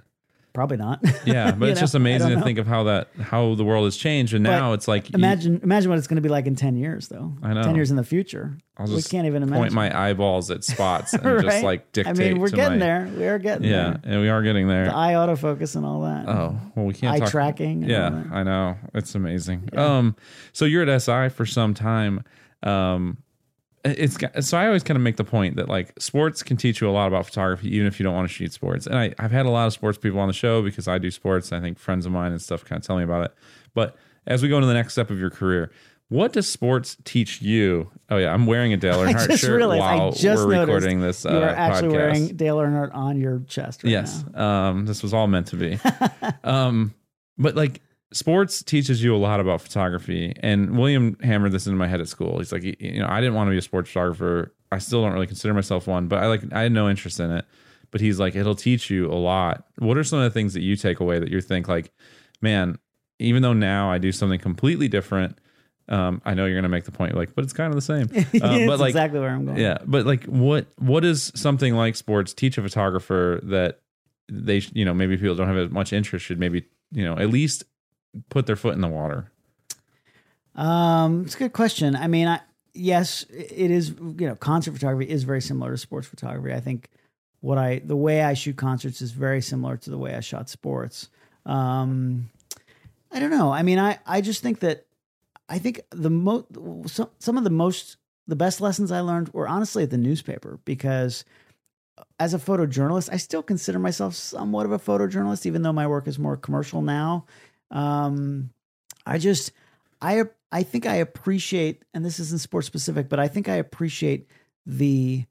[0.59, 0.99] probably not.
[1.25, 3.97] yeah, but it's know, just amazing to think of how that, how the world has
[3.97, 4.35] changed.
[4.35, 6.75] And now it's like, you- Imagine imagine what it's going to be like in ten
[6.77, 7.33] years, though.
[7.44, 7.62] I know.
[7.62, 9.62] Ten years in the future, I'll we just can't even imagine.
[9.62, 11.44] point my eyeballs at spots and right?
[11.44, 12.16] just like dictate.
[12.16, 13.09] I mean, we're getting my- there.
[13.16, 13.71] We are getting there.
[13.71, 13.97] Yeah.
[14.03, 14.12] there.
[14.14, 14.87] And we are getting there.
[14.87, 16.29] The eye autofocus and all that.
[16.29, 17.31] Oh well, we can't eye talk.
[17.31, 17.85] tracking.
[17.85, 18.33] and all Yeah, that.
[18.33, 19.68] I know it's amazing.
[19.79, 20.16] Um,
[20.53, 22.25] so you're at SI for some time.
[22.64, 23.18] Um,
[23.96, 26.81] it's got- so I always kind of make the point that like sports can teach
[26.81, 28.87] you a lot about photography, even if you don't want to shoot sports.
[28.87, 31.11] And I, I've had a lot of sports people on the show because I do
[31.11, 31.53] sports.
[31.53, 33.35] I think friends of mine and stuff kind of tell me about it.
[33.74, 33.96] But
[34.27, 35.70] as we go into the next step of your career,
[36.11, 37.90] what does sports teach you?
[38.09, 39.81] Oh yeah, I'm wearing a Dale I Earnhardt just shirt realized.
[39.81, 41.24] while I just we're recording this.
[41.24, 41.92] you uh, are actually podcast.
[41.92, 45.79] wearing Dale Earnhardt on your chest right yes um this was all meant to be
[46.44, 46.94] um
[47.37, 51.87] but like sports teaches you a lot about photography and william hammered this into my
[51.87, 54.55] head at school he's like you know i didn't want to be a sports photographer
[54.73, 57.31] i still don't really consider myself one but i like i had no interest in
[57.31, 57.44] it
[57.90, 60.62] but he's like it'll teach you a lot what are some of the things that
[60.62, 61.92] you take away that you think like
[62.40, 62.79] man
[63.18, 65.38] even though now i do something completely different
[65.90, 68.11] um, I know you're gonna make the point, like, but it's kind of the same.
[68.12, 69.59] It's but like, exactly where I'm going.
[69.59, 73.81] yeah, but like, what what does something like sports teach a photographer that
[74.31, 77.31] they, you know, maybe people don't have as much interest should maybe, you know, at
[77.31, 77.64] least
[78.29, 79.31] put their foot in the water.
[80.55, 81.94] Um, it's a good question.
[81.94, 82.40] I mean, I,
[82.75, 83.90] yes, it is.
[83.90, 86.53] You know, concert photography is very similar to sports photography.
[86.53, 86.88] I think
[87.40, 90.49] what I the way I shoot concerts is very similar to the way I shot
[90.49, 91.11] sports.
[91.47, 92.31] Um,
[93.12, 93.53] I don't know.
[93.53, 94.87] I mean, I I just think that
[95.49, 96.47] I think the most
[96.87, 100.59] some some of the most the best lessons I learned were honestly at the newspaper
[100.64, 101.25] because
[102.21, 106.07] as a photojournalist, I still consider myself somewhat of a photojournalist, even though my work
[106.07, 107.27] is more commercial now.
[107.70, 108.50] Um,
[109.07, 109.52] I just
[110.00, 114.26] I I think I appreciate, and this isn't sports specific, but I think I appreciate
[114.66, 115.24] the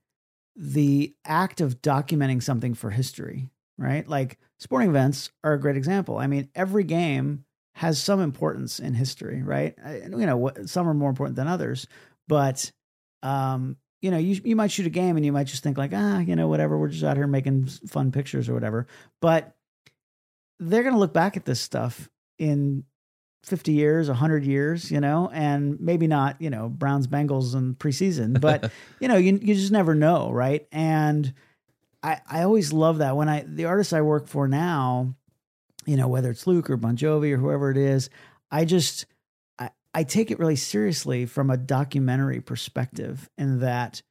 [0.56, 4.08] the act of documenting something for history, right?
[4.08, 6.18] Like sporting events are a great example.
[6.18, 7.46] I mean, every game
[7.76, 9.76] has some importance in history, right?
[9.86, 11.88] You know, some are more important than others,
[12.28, 12.72] but
[13.22, 15.92] um, you know, you you might shoot a game and you might just think like,
[15.94, 18.88] ah, you know, whatever, we're just out here making fun pictures or whatever.
[19.22, 19.56] But
[20.60, 22.84] they're going to look back at this stuff in
[23.44, 28.40] 50 years, 100 years, you know, and maybe not, you know, Browns Bengals in preseason,
[28.42, 30.68] but you know, you you just never know, right?
[30.72, 31.34] And
[32.04, 35.16] I I always love that when I the artists I work for now,
[35.86, 38.10] you know, whether it's Luke or Bon Jovi or whoever it is,
[38.52, 39.06] I just
[39.58, 44.02] I, I take it really seriously from a documentary perspective in that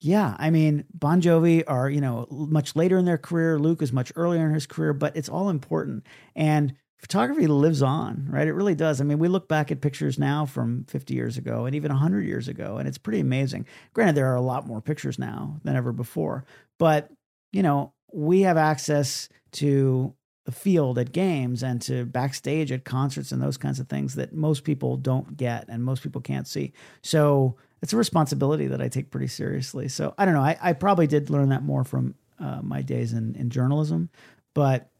[0.00, 3.58] yeah, I mean, Bon Jovi are, you know, much later in their career.
[3.58, 6.06] Luke is much earlier in his career, but it's all important.
[6.36, 8.48] And photography lives on, right?
[8.48, 9.00] It really does.
[9.00, 12.26] I mean, we look back at pictures now from 50 years ago and even 100
[12.26, 13.66] years ago, and it's pretty amazing.
[13.94, 16.44] Granted, there are a lot more pictures now than ever before,
[16.78, 17.10] but,
[17.52, 23.32] you know, we have access to the field at games and to backstage at concerts
[23.32, 26.72] and those kinds of things that most people don't get and most people can't see.
[27.02, 29.88] So it's a responsibility that I take pretty seriously.
[29.88, 30.40] So I don't know.
[30.40, 34.08] I, I probably did learn that more from uh, my days in, in journalism,
[34.54, 34.90] but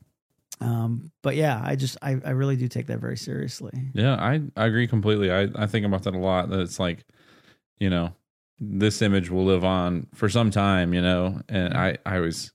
[0.60, 3.72] um, but yeah, I just I, I really do take that very seriously.
[3.94, 5.30] Yeah, I, I agree completely.
[5.30, 6.50] I, I think about that a lot.
[6.50, 7.04] That it's like,
[7.78, 8.14] you know,
[8.58, 11.40] this image will live on for some time, you know.
[11.48, 12.52] And I, I always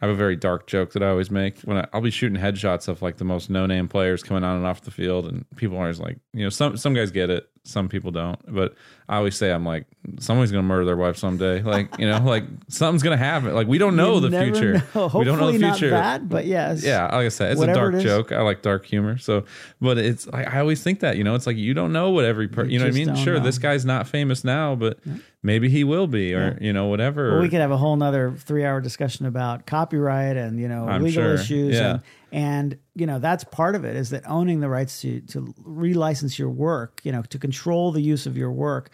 [0.00, 2.40] I have a very dark joke that I always make when I, I'll be shooting
[2.40, 5.44] headshots of like the most no name players coming on and off the field, and
[5.56, 8.38] people are always like, you know, some some guys get it, some people don't.
[8.52, 8.74] But
[9.08, 9.86] I always say I'm like,
[10.18, 11.62] someone's gonna murder their wife someday.
[11.62, 13.54] Like, you know, like something's gonna happen.
[13.54, 14.82] Like we don't know You the future.
[14.94, 15.10] know.
[15.14, 15.90] We don't know the future.
[15.90, 16.82] That, but yes.
[16.82, 18.32] Yeah, like I said, it's Whatever a dark it joke.
[18.32, 19.18] I like dark humor.
[19.18, 19.44] So,
[19.80, 22.24] but it's like I always think that you know, it's like you don't know what
[22.24, 23.14] every per- You you, know what I mean.
[23.16, 23.44] Sure, know.
[23.44, 24.98] this guy's not famous now, but
[25.42, 27.32] maybe he will be, or you know, whatever.
[27.32, 30.88] Well, we could have a whole nother three hour discussion about copyright and, you know,
[30.88, 31.34] I'm legal sure.
[31.34, 31.74] issues.
[31.74, 31.90] Yeah.
[31.90, 35.54] And, and, you know, that's part of it is that owning the rights to, to
[35.62, 38.90] relicense your work, you know, to control the use of your work.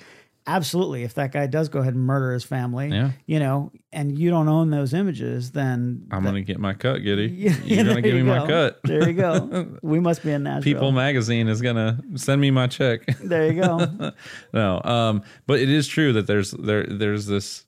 [0.47, 1.05] Absolutely.
[1.05, 3.13] If that guy does go ahead and murder his family, Yeah.
[3.25, 6.99] you know, and you don't own those images, then I'm that- gonna get my cut,
[6.99, 7.29] Giddy.
[7.35, 8.79] Yeah, You're gonna give me you my cut.
[8.85, 9.79] There you go.
[9.83, 10.63] We must be in Nashville.
[10.75, 13.07] People Magazine is gonna send me my check.
[13.25, 14.13] There you go.
[14.53, 17.65] no, um, but it is true that there's there there's this,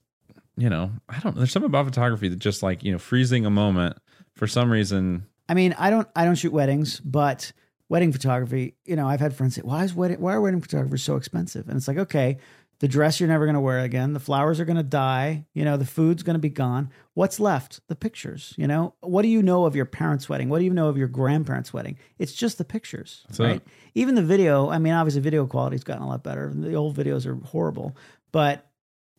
[0.58, 1.34] you know, I don't.
[1.34, 3.96] There's something about photography that just like you know freezing a moment
[4.34, 5.24] for some reason.
[5.48, 7.52] I mean, I don't I don't shoot weddings, but
[7.88, 11.02] wedding photography, you know, I've had friends say, "Why is wedding why are wedding photographers
[11.02, 12.38] so expensive?" And it's like, okay,
[12.80, 15.64] the dress you're never going to wear again, the flowers are going to die, you
[15.64, 16.90] know, the food's going to be gone.
[17.14, 17.80] What's left?
[17.88, 18.94] The pictures, you know?
[19.00, 20.50] What do you know of your parents' wedding?
[20.50, 21.96] What do you know of your grandparents' wedding?
[22.18, 23.62] It's just the pictures, So- right?
[23.94, 26.52] Even the video, I mean, obviously video quality's gotten a lot better.
[26.54, 27.96] The old videos are horrible,
[28.30, 28.65] but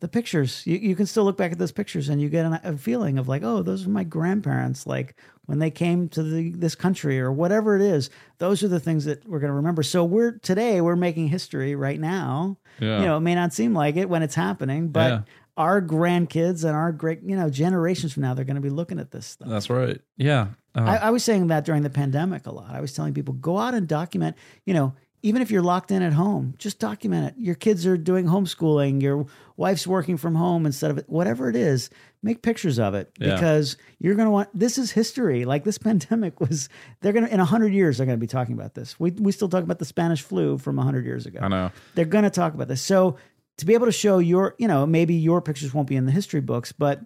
[0.00, 2.60] the pictures you, you can still look back at those pictures and you get an,
[2.62, 6.50] a feeling of like oh those are my grandparents like when they came to the,
[6.52, 9.82] this country or whatever it is those are the things that we're going to remember
[9.82, 13.00] so we're today we're making history right now Yeah.
[13.00, 15.20] you know it may not seem like it when it's happening but Yeah.
[15.56, 19.00] our grandkids and our great you know generations from now they're going to be looking
[19.00, 20.00] at this stuff That's right.
[20.16, 20.48] Yeah.
[20.74, 22.70] Uh, I, I was saying that during the pandemic a lot.
[22.70, 24.36] I was telling people go out and document.
[24.64, 27.34] You know, even if you're locked in at home, just document it.
[27.38, 29.02] Your kids are doing homeschooling.
[29.02, 29.26] Your
[29.56, 31.08] wife's working from home instead of it.
[31.08, 31.90] Whatever it is,
[32.22, 33.34] make pictures of it Yeah.
[33.34, 34.48] because you're going to want.
[34.54, 35.44] This is history.
[35.44, 36.68] Like this pandemic was.
[37.00, 37.98] They're going to in hundred years.
[37.98, 38.98] They're going to be talking about this.
[39.00, 41.40] We we still talk about the Spanish flu from hundred years ago.
[41.42, 41.72] I know.
[41.94, 42.82] They're going to talk about this.
[42.82, 43.16] So
[43.56, 46.12] to be able to show your, you know, maybe your pictures won't be in the
[46.12, 47.00] history books, but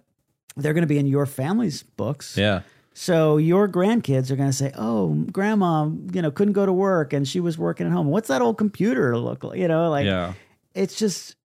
[0.55, 2.37] they're going to be in your family's books.
[2.37, 2.61] Yeah.
[2.93, 7.13] So your grandkids are going to say, "Oh, grandma, you know, couldn't go to work
[7.13, 8.07] and she was working at home.
[8.07, 10.33] What's that old computer look like?" You know, like yeah.
[10.75, 11.35] it's just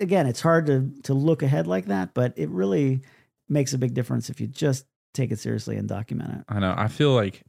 [0.00, 3.02] again, it's hard to to look ahead like that, but it really
[3.48, 6.44] makes a big difference if you just take it seriously and document it.
[6.48, 6.74] I know.
[6.76, 7.42] I feel like,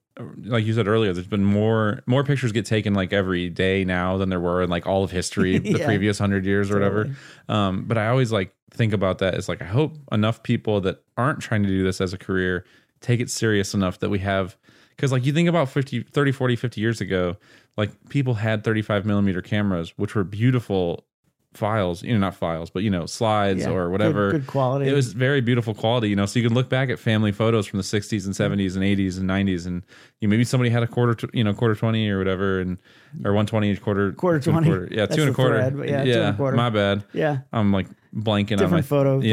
[0.43, 4.17] like you said earlier, there's been more more pictures get taken like every day now
[4.17, 7.15] than there were in like all of history, the previous hundred years or whatever.
[7.47, 11.04] Um, but I always like think about that as like I hope enough people that
[11.17, 12.65] aren't trying to do this as a career
[13.04, 14.58] take it serious enough that we have
[14.96, 17.36] because like you think about 50 30 40 50 years ago
[17.78, 21.06] like people had 35 millimeter cameras which were beautiful
[21.54, 23.70] files you know not files but you know slides Yeah.
[23.70, 24.89] or whatever good quality.
[24.89, 26.26] it was very beautiful quality, you know.
[26.26, 29.20] So you can look back at family photos from the '60s and '70s and '80s
[29.20, 29.84] and '90s, and
[30.20, 32.80] you know, maybe somebody had a quarter, to, you know, quarter twenty or whatever, and
[33.24, 34.68] or one twenty quarter, Quarter two and 20.
[34.68, 34.88] quarter.
[34.89, 36.58] yeah, That's two and a quarter, thread, but yeah, two and a quarter.
[36.58, 37.04] My bad.
[37.13, 37.39] Yeah.
[37.52, 37.86] I'm like
[38.16, 39.30] blanking on my Different photo thing.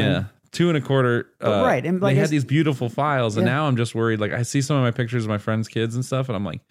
[0.53, 1.27] Yeah, two and a quarter.
[1.43, 3.53] Uh, right, and like they I had these beautiful files, and Yeah.
[3.53, 4.19] now I'm just worried.
[4.19, 6.45] Like I see some of my pictures of my friends' kids and stuff, and I'm
[6.45, 6.61] like.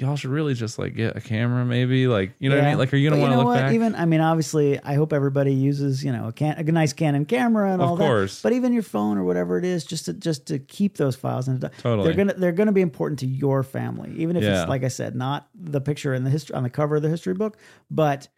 [0.00, 2.06] y'all should really just like get a camera, maybe.
[2.06, 2.78] Like, you know what I mean?
[2.78, 3.54] Like, are you gonna want to look what?
[3.56, 3.72] back?
[3.74, 7.24] Even I mean, obviously, I hope everybody uses you know a, can, a nice Canon
[7.24, 8.36] camera and Of all course.
[8.40, 8.42] that.
[8.48, 11.48] But even your phone or whatever it is, just to just to keep those files
[11.48, 12.04] and Totally.
[12.04, 14.60] they're gonna they're gonna be important to your family, even if Yeah.
[14.62, 17.08] it's like I said, not the picture in the history on the cover of the
[17.08, 17.56] history book,
[17.90, 18.28] but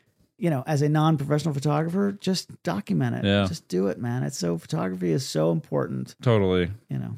[0.40, 3.24] you know, as a non-professional photographer, just document it.
[3.24, 3.46] Yeah.
[3.46, 4.22] Just do it, man.
[4.24, 6.16] It's so photography is so important.
[6.22, 6.70] totally.
[6.88, 7.16] You know.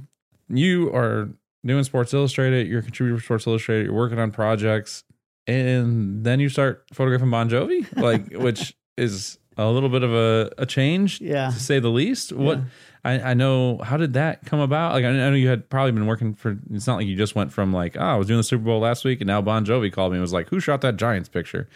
[0.49, 1.31] You are
[1.65, 2.67] doing Sports Illustrated.
[2.67, 3.87] You're a contributor for Sports Illustrated.
[3.87, 5.05] You're working on projects,
[5.47, 10.51] and then you start photographing Bon Jovi, like which is a little bit of a,
[10.59, 11.51] a change, Yeah.
[11.51, 12.33] to say the least.
[12.33, 12.65] What Yeah.
[13.05, 14.93] I, I know, how did that come about?
[14.93, 16.57] Like I, I know you had probably been working for.
[16.73, 18.81] It's not like you just went from like, oh, I was doing the Super Bowl
[18.81, 21.29] last week, and now Bon Jovi called me and was like, who shot that Giants
[21.29, 21.69] picture?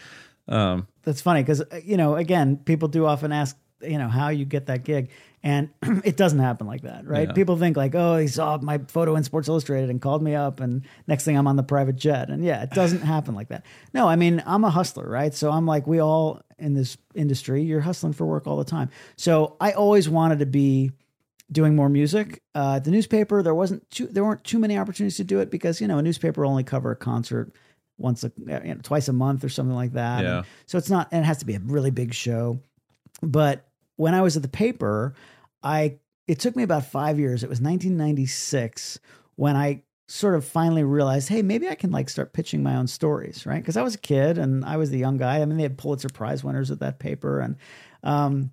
[0.47, 4.45] Um, That's funny because you know, again, people do often ask, you know, how you
[4.45, 5.09] get that gig,
[5.43, 5.69] and
[6.03, 7.27] it doesn't happen like that, right?
[7.27, 7.33] Yeah.
[7.33, 10.59] People think like, oh, he saw my photo in Sports Illustrated and called me up,
[10.59, 13.65] and next thing I'm on the private jet, and yeah, it doesn't happen like that.
[13.93, 15.33] No, I mean, I'm a hustler, right?
[15.33, 18.89] So I'm like, we all in this industry, you're hustling for work all the time.
[19.15, 20.91] So I always wanted to be
[21.51, 22.41] doing more music.
[22.55, 25.79] Uh, the newspaper, there wasn't too, there weren't too many opportunities to do it because
[25.79, 27.53] you know a newspaper will only cover a concert
[27.97, 30.23] once a you know, twice a month or something like that.
[30.23, 30.37] Yeah.
[30.37, 32.59] And so it's not and it has to be a really big show.
[33.21, 35.15] But when I was at the paper,
[35.63, 37.43] I it took me about five years.
[37.43, 38.99] It was 1996
[39.35, 42.87] when I sort of finally realized, hey, maybe I can like start pitching my own
[42.87, 43.61] stories, right?
[43.61, 45.41] Because I was a kid and I was the young guy.
[45.41, 47.57] I mean, they had Pulitzer Prize winners at that paper, and
[48.03, 48.51] um,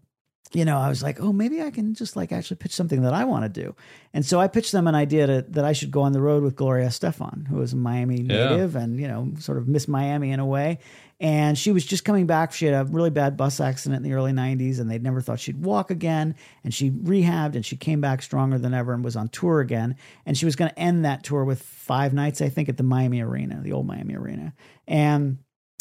[0.53, 3.13] you know, I was like, oh, maybe I can just like actually pitch something that
[3.13, 3.75] I want to do.
[4.13, 6.43] And so I pitched them an idea to, that I should go on the road
[6.45, 8.51] with Gloria Estefan, who was a Miami Yeah.
[8.51, 10.79] native and, you know, sort of Miss Miami in a way.
[11.21, 12.53] And she was just coming back.
[12.53, 15.41] She had a really bad bus accident in the early 90s and they'd never thought
[15.41, 16.35] she'd walk again.
[16.63, 19.97] And she rehabbed and she came back stronger than ever and was on tour again.
[20.27, 22.83] And she was going to end that tour with five nights, I think, at the
[22.83, 24.53] Miami Arena, the old Miami Arena.
[24.87, 25.39] And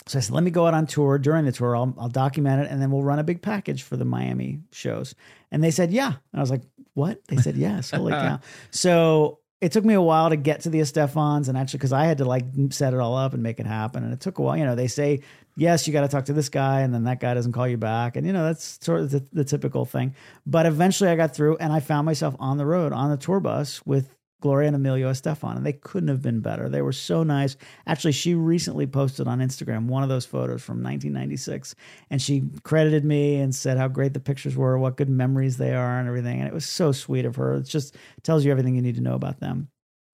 [0.07, 1.75] so I said, let me go out on tour during the tour.
[1.75, 5.15] I'll, I'll document it and then we'll run a big package for the Miami shows.
[5.51, 6.07] And they said, yeah.
[6.07, 6.63] And I was like,
[6.93, 7.25] what?
[7.27, 7.91] They said, yes.
[7.91, 8.39] Holy cow.
[8.71, 12.03] So it took me a while to get to the Estefans and actually, because I
[12.03, 14.03] had to like set it all up and make it happen.
[14.03, 14.57] And it took a while.
[14.57, 15.21] You know, they say,
[15.55, 16.81] yes, you got to talk to this guy.
[16.81, 18.17] And then that guy doesn't call you back.
[18.17, 20.15] And, you know, that's sort of the, the typical thing.
[20.45, 23.39] But eventually I got through and I found myself on the road on the tour
[23.39, 26.67] bus with Gloria and Emilio Estefan, and they couldn't have been better.
[26.67, 27.55] They were so nice.
[27.87, 31.73] Actually, she recently posted on Instagram one of those photos from 1996,
[32.09, 35.73] and she credited me and said how great the pictures were, what good memories they
[35.73, 36.39] are, and everything.
[36.39, 37.53] And it was so sweet of her.
[37.55, 39.69] It just tells you everything you need to know about them.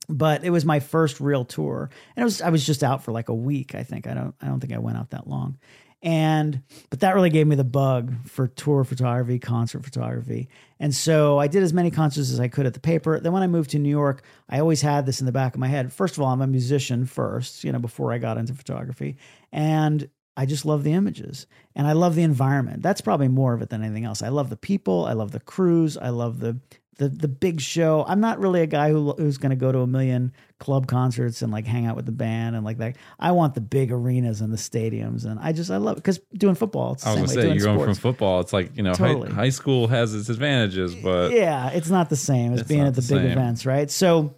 [0.07, 3.11] But it was my first real tour, and it was I was just out for
[3.11, 3.73] like a week.
[3.73, 5.57] I think I don't I don't think I went out that long,
[6.01, 10.49] and but that really gave me the bug for tour photography, concert photography.
[10.79, 13.19] And so I did as many concerts as I could at the paper.
[13.19, 15.59] Then when I moved to New York, I always had this in the back of
[15.59, 15.91] my head.
[15.91, 19.17] First of all, I'm a musician first, you know, before I got into photography.
[19.51, 22.81] And I just love the images and I love the environment.
[22.81, 24.21] That's probably more of it than anything else.
[24.21, 26.57] I love the people, I love the crews, I love the
[26.99, 28.05] the the big show.
[28.07, 31.41] I'm not really a guy who who's going to go to a million club concerts
[31.41, 32.97] and like hang out with the band and like that.
[33.19, 36.19] I want the big arenas and the stadiums, and I just I love it because
[36.33, 36.93] doing football.
[36.93, 38.41] It's the I was gonna way say you're going from football.
[38.41, 39.29] It's like you know, Totally.
[39.29, 42.93] high, high school has its advantages, but yeah, it's not the same as being at
[42.93, 43.89] the, the big events, right?
[43.89, 44.35] So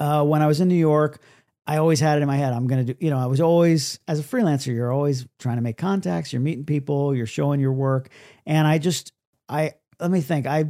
[0.00, 1.20] uh, when I was in New York,
[1.66, 2.52] I always had it in my head.
[2.52, 5.56] I'm going to do, you know, I was always, as a freelancer, you're always trying
[5.56, 8.08] to make contacts, you're meeting people, you're showing your work.
[8.44, 9.12] And I just,
[9.48, 10.46] I, let me think.
[10.46, 10.64] I,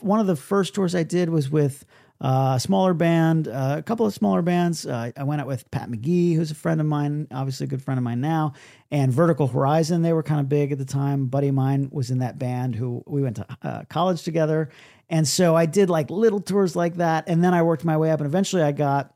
[0.00, 1.84] one of the first tours I did was with
[2.20, 4.86] uh, a smaller band, uh, a couple of smaller bands.
[4.86, 7.82] Uh, I went out with Pat McGee, who's a friend of mine, obviously a good
[7.82, 8.52] friend of mine now,
[8.92, 10.02] and Vertical Horizon.
[10.02, 11.22] They were kind of big at the time.
[11.22, 14.68] A buddy of mine was in that band who we went to uh, college together.
[15.10, 17.24] And so I did like little tours like that.
[17.26, 18.20] And then I worked my way up.
[18.20, 19.12] And eventually I got,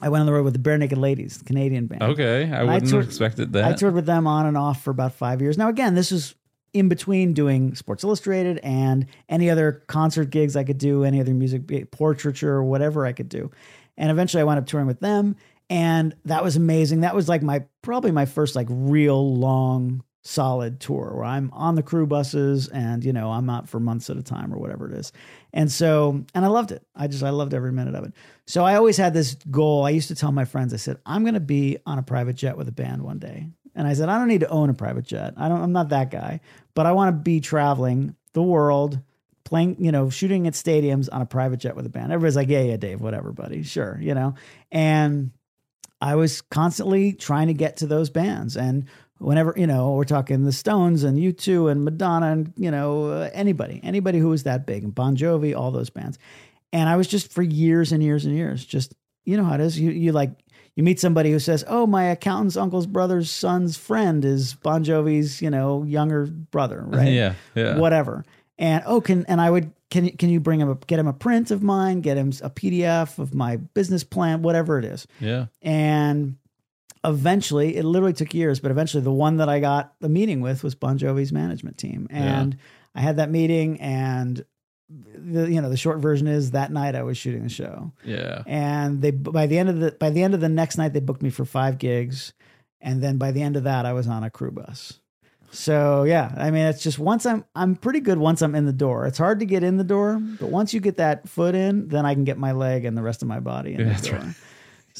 [0.00, 2.02] I went on the road with the Barenaked Ladies, the Canadian band.
[2.02, 3.64] okay, I I wouldn't have toured- expected that.
[3.64, 5.58] I toured with them on and off for about five years.
[5.58, 6.34] Now, again, this is
[6.78, 11.34] in between doing Sports Illustrated and any other concert gigs I could do, any other
[11.34, 13.50] music eh, portraiture or whatever I could do.
[13.96, 15.36] And eventually I wound up touring with them.
[15.70, 17.00] And that was amazing.
[17.00, 21.74] That was like my probably my first like real long solid tour where I'm on
[21.74, 24.90] the crew buses and you know I'm out for months at a time or whatever
[24.90, 25.12] it is.
[25.52, 26.84] And so and I loved it.
[26.94, 28.12] I just I loved every minute of it.
[28.46, 29.84] So I always had this goal.
[29.84, 32.36] I used to tell my friends I said I'm going to be on a private
[32.36, 33.48] jet with a band one day.
[33.74, 35.34] And I said I don't need to own a private jet.
[35.36, 36.40] I don't I'm not that guy,
[36.78, 39.00] but I want to be traveling the world
[39.42, 42.12] playing, you know, shooting at stadiums on a private jet with a band.
[42.12, 43.64] Everybody's like, "Yeah, yeah, Dave, whatever, buddy.
[43.64, 44.36] Sure, you know."
[44.70, 45.32] And
[46.00, 48.56] I was constantly trying to get to those bands.
[48.56, 48.84] And
[49.18, 53.30] whenever, you know, we're talking the Stones and U2 and Madonna and, you know, uh,
[53.32, 56.16] anybody, anybody who was that big and Bon Jovi, all those bands.
[56.72, 59.60] And I was just for years and years and years, just, you know how it
[59.60, 59.80] is.
[59.80, 60.30] You, you like,
[60.78, 65.42] you meet somebody who says, "Oh, my accountant's uncle's brother's son's friend is Bon Jovi's,
[65.42, 67.12] you know, younger brother, right?
[67.12, 67.78] Yeah, yeah.
[67.78, 68.24] whatever."
[68.60, 71.08] And oh, can and I would can you can you bring him a get him
[71.08, 75.08] a print of mine, get him a PDF of my business plan, whatever it is.
[75.18, 75.46] Yeah.
[75.62, 76.36] And
[77.04, 80.62] eventually, it literally took years, but eventually, the one that I got the meeting with
[80.62, 82.56] was Bon Jovi's management team, and
[82.94, 84.44] I had that meeting, and
[84.90, 88.42] the you know the short version is that night I was shooting the show, Yeah.
[88.46, 91.00] and they by the end of the by the end of the next night they
[91.00, 92.32] booked me for five gigs,
[92.80, 95.00] and then by the end of that I was on a crew bus.
[95.50, 98.72] So yeah, I mean it's just once I'm I'm pretty good once I'm in the
[98.72, 99.06] door.
[99.06, 102.04] It's hard to get in the door, but once you get that foot in, then
[102.06, 104.08] I can get my leg and the rest of my body in Yeah, the that's
[104.08, 104.18] door.
[104.18, 104.34] right.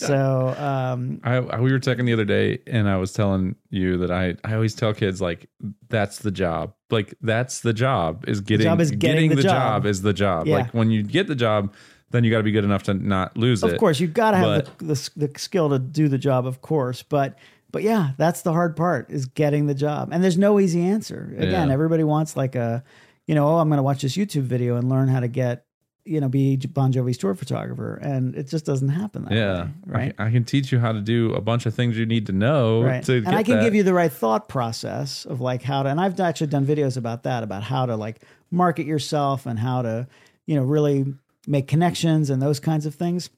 [0.06, 3.96] So um, I, I we were talking the other day, and I was telling you
[3.98, 5.48] that I I always tell kids like
[5.88, 9.52] that's the job, like that's the job is getting job is getting the the job.
[9.82, 10.46] job is the job.
[10.46, 10.56] Yeah.
[10.58, 11.72] Like when you get the job,
[12.10, 13.72] then you got to be good enough to not lose it.
[13.72, 16.60] of course you've got to have the, the the skill to do the job, of
[16.60, 17.36] course, but.
[17.70, 20.08] But yeah, that's the hard part is getting the job.
[20.10, 21.34] And there's no easy answer.
[21.36, 21.74] Again, Yeah.
[21.74, 22.82] everybody wants like a,
[23.26, 25.66] you know, oh, I'm going to watch this YouTube video and learn how to get,
[26.08, 27.96] you know, be Bon Jovi's tour photographer.
[27.96, 29.70] And it just doesn't happen that Yeah, way.
[29.86, 30.14] Right.
[30.18, 32.32] I, I can teach you how to do a bunch of things you need to
[32.32, 33.04] know right.
[33.04, 33.62] to and I can that.
[33.64, 36.96] give you the right thought process of like how to, and I've actually done videos
[36.96, 40.08] about that, about how to like market yourself and how to,
[40.46, 41.04] you know, really
[41.46, 43.30] make connections and those kinds of things.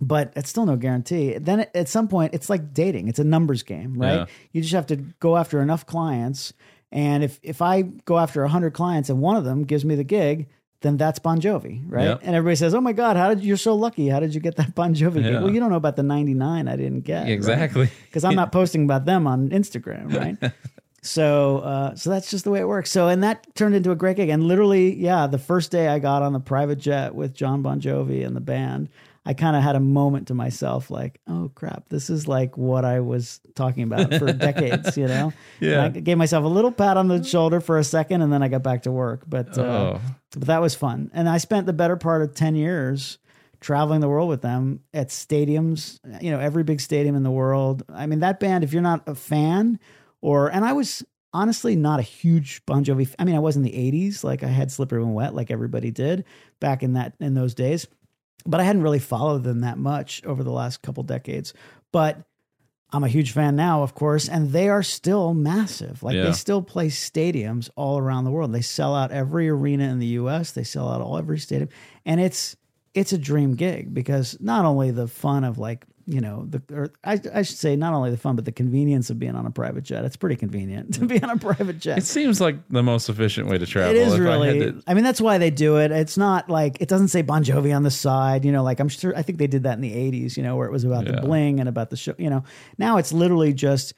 [0.00, 1.38] But it's still no guarantee.
[1.38, 3.08] Then at- some point, it's like dating.
[3.08, 4.14] It's a numbers game, right?
[4.20, 4.26] Yeah.
[4.52, 6.52] You just have to go after enough clients.
[6.92, 10.04] And if if I go after 100 clients and one of them gives me the
[10.04, 10.48] gig,
[10.82, 12.04] then that's Bon Jovi, right?
[12.04, 12.20] Yep.
[12.22, 14.08] And everybody says, "Oh my God, how did you, you're so lucky?
[14.08, 15.24] How did you get that Bon Jovi?
[15.24, 15.40] Yeah.
[15.40, 17.28] Well, you don't know about the 99 I didn't get.
[17.28, 17.90] exactly.
[18.06, 20.52] because I'm not posting about them on Instagram, right?
[21.02, 22.90] so, uh, so that's just the way it works.
[22.90, 24.28] So, and that turned into a great gig.
[24.28, 27.80] And literally, yeah, the first day I got on the private jet with John Bon
[27.80, 28.88] Jovi and the band,
[29.26, 32.84] I kind of had a moment to myself, like, oh crap, this is like what
[32.84, 35.32] I was talking about for decades, you know?
[35.60, 35.84] Yeah.
[35.86, 38.42] And I gave myself a little pat on the shoulder for a second, and then
[38.42, 39.22] I got back to work.
[39.26, 40.00] But, uh, Oh.
[40.32, 41.10] but that was fun.
[41.12, 43.18] And I spent the better part of 10 years
[43.60, 47.82] traveling the world with them at stadiums, you know, every big stadium in the world.
[47.88, 49.80] I mean, that band, if you're not a fan
[50.20, 51.02] or, and I was
[51.32, 54.46] honestly not a huge Bon Jovi, I mean, I was in the 80s, like I
[54.48, 56.24] had Slippery When Wet, like everybody did
[56.60, 57.86] back in that, in those days.
[58.46, 61.52] But I hadn't really followed them that much over the last couple decades.
[61.92, 62.22] But
[62.92, 66.02] I'm a huge fan now, of course, and they are still massive.
[66.02, 66.24] Like Yeah.
[66.24, 68.52] they still play stadiums all around the world.
[68.52, 70.52] They sell out every arena in the U.S.
[70.52, 71.68] They sell out all every stadium,
[72.04, 72.56] and it's
[72.94, 76.92] it's a dream gig because not only the fun of like you know the or
[77.02, 79.50] I, I should say not only the fun but the convenience of being on a
[79.50, 80.04] private jet.
[80.04, 81.98] It's pretty convenient to be on a private jet.
[81.98, 83.90] It seems like the most efficient way to travel.
[83.90, 84.58] It is If I really.
[84.60, 85.90] to- I, mean, that's why they do it.
[85.90, 88.44] It's not like it doesn't say Bon Jovi on the side.
[88.44, 89.16] You know, like I'm sure.
[89.16, 90.36] I think they did that in the '80s.
[90.36, 92.14] You know, where it was about the bling and about the show.
[92.18, 92.44] You know,
[92.78, 93.92] now it's literally just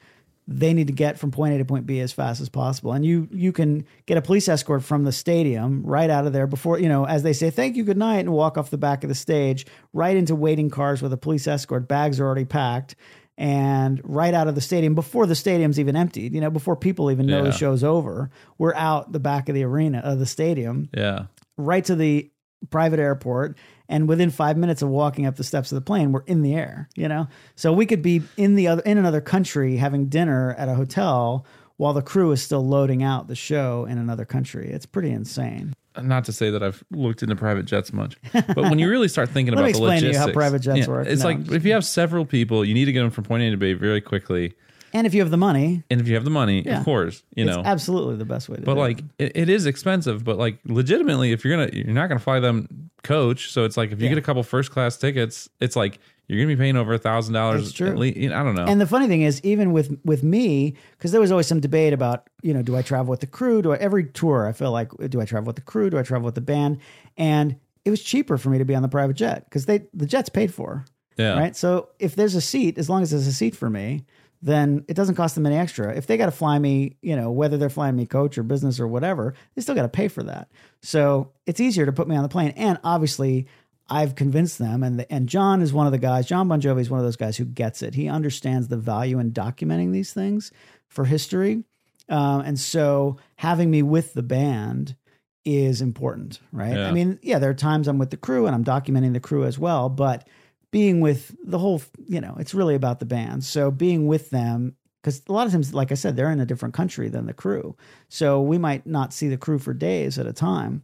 [0.51, 3.05] they need to get from point A to point B as fast as possible, and
[3.05, 6.79] you you can get a police escort from the stadium right out of there before
[6.79, 9.09] you know, as they say, thank you, good night, and walk off the back of
[9.09, 11.87] the stage right into waiting cars with a police escort.
[11.87, 12.95] Bags are already packed.
[13.37, 17.09] And right out of the stadium, before the stadium's even emptied, you know, before people
[17.09, 20.89] even know the show's over, we're out the back of the arena of the stadium,
[20.93, 21.27] yeah.
[21.55, 22.29] right to the
[22.69, 23.57] private airport.
[23.89, 26.53] And within five minutes of walking up the steps of the plane, we're in the
[26.53, 27.27] air, you know?
[27.55, 31.45] So we could be in the other in another country having dinner at a hotel
[31.77, 34.69] while the crew is still loading out the show in another country.
[34.69, 35.73] It's pretty insane.
[35.99, 39.29] Not to say that I've looked into private jets much, but when you really start
[39.33, 41.07] thinking about the explain to you logistics, how private jets work.
[41.07, 43.43] It's No, like if you have several people, you need to get them from point
[43.43, 44.53] A to B very quickly,
[44.93, 46.79] And if you have the money, and if you have the money, Yeah.
[46.79, 47.63] of course, you it's know.
[47.63, 49.05] absolutely the best way to but do like it.
[49.25, 52.89] it, it is expensive but like legitimately if you're gonna you're not gonna fly them
[53.03, 54.09] coach so it's like if you Yeah.
[54.15, 57.33] get a couple first class tickets it's like you're gonna be paying over a thousand
[57.33, 60.75] dollars at least i don't know And the funny thing is, even with with me,
[60.97, 63.61] because there was always some debate about, you know, do I travel with the crew?
[63.63, 64.47] Do I every tour?
[64.47, 65.89] I feel like, do I travel with the crew?
[65.89, 66.77] Do I travel with the band?
[67.17, 70.05] And it was cheaper for me to be on the private jet because they the
[70.05, 70.85] jet's paid for,
[71.17, 71.55] yeah right?
[71.55, 74.05] So if there's a seat, as long as there's a seat for me,
[74.41, 75.93] then it doesn't cost them any extra.
[75.95, 78.79] If they got to fly me, you know, whether they're flying me coach or business
[78.79, 80.49] or whatever, they still got to pay for that.
[80.81, 82.53] So it's easier to put me on the plane.
[82.55, 83.47] And obviously,
[83.89, 86.27] I've convinced them, and and John is one of the guys.
[86.27, 87.95] John Bon Jovi is one of those guys who gets it.
[87.95, 90.51] He understands the value in documenting these things
[90.87, 91.63] for history,
[92.07, 94.95] um, and so having me with the band
[95.43, 96.75] is important, right?
[96.75, 96.87] Yeah.
[96.87, 99.45] I mean, yeah, there are times I'm with the crew and I'm documenting the crew
[99.45, 100.27] as well, but
[100.71, 103.43] being with the whole, you know, it's really about the band.
[103.43, 106.45] So being with them, because a lot of times, like I said, they're in a
[106.45, 107.75] different country than the crew.
[108.09, 110.83] So we might not see the crew for days at a time.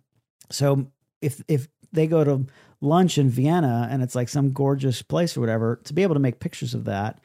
[0.52, 0.88] So
[1.22, 2.46] if if they go to
[2.82, 6.20] lunch in Vienna and it's like some gorgeous place or whatever, to be able to
[6.20, 7.20] make pictures of that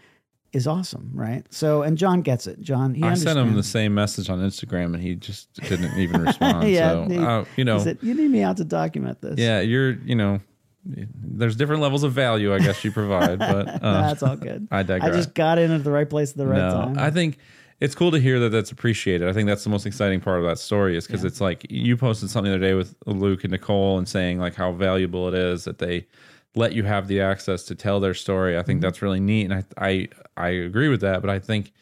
[0.53, 1.45] is awesome, right?
[1.53, 2.61] So, and John gets it.
[2.61, 6.23] John, he I sent him the same message on Instagram, and he just didn't even
[6.23, 6.69] respond.
[6.69, 9.61] Yeah, so he- uh, you know, said, "You need me out to document this." yeah,
[9.61, 10.41] you're you know,
[10.85, 14.67] there's different levels of value, I guess you provide, but uh, that's all good.
[14.71, 15.13] I digress.
[15.13, 16.99] I just got in at the right place at the right no, time.
[16.99, 17.39] I think
[17.81, 19.29] it's cool to hear that that's appreciated.
[19.29, 21.97] I think that's the most exciting part of that story is because it's like you
[21.97, 25.35] posted something the other day with Luke and Nicole and saying like how valuable it
[25.35, 26.07] is that they
[26.55, 28.59] let you have the access to tell their story.
[28.59, 28.83] I think Mm-hmm.
[28.87, 31.21] that's really neat, and I I I agree with that.
[31.21, 31.73] But I think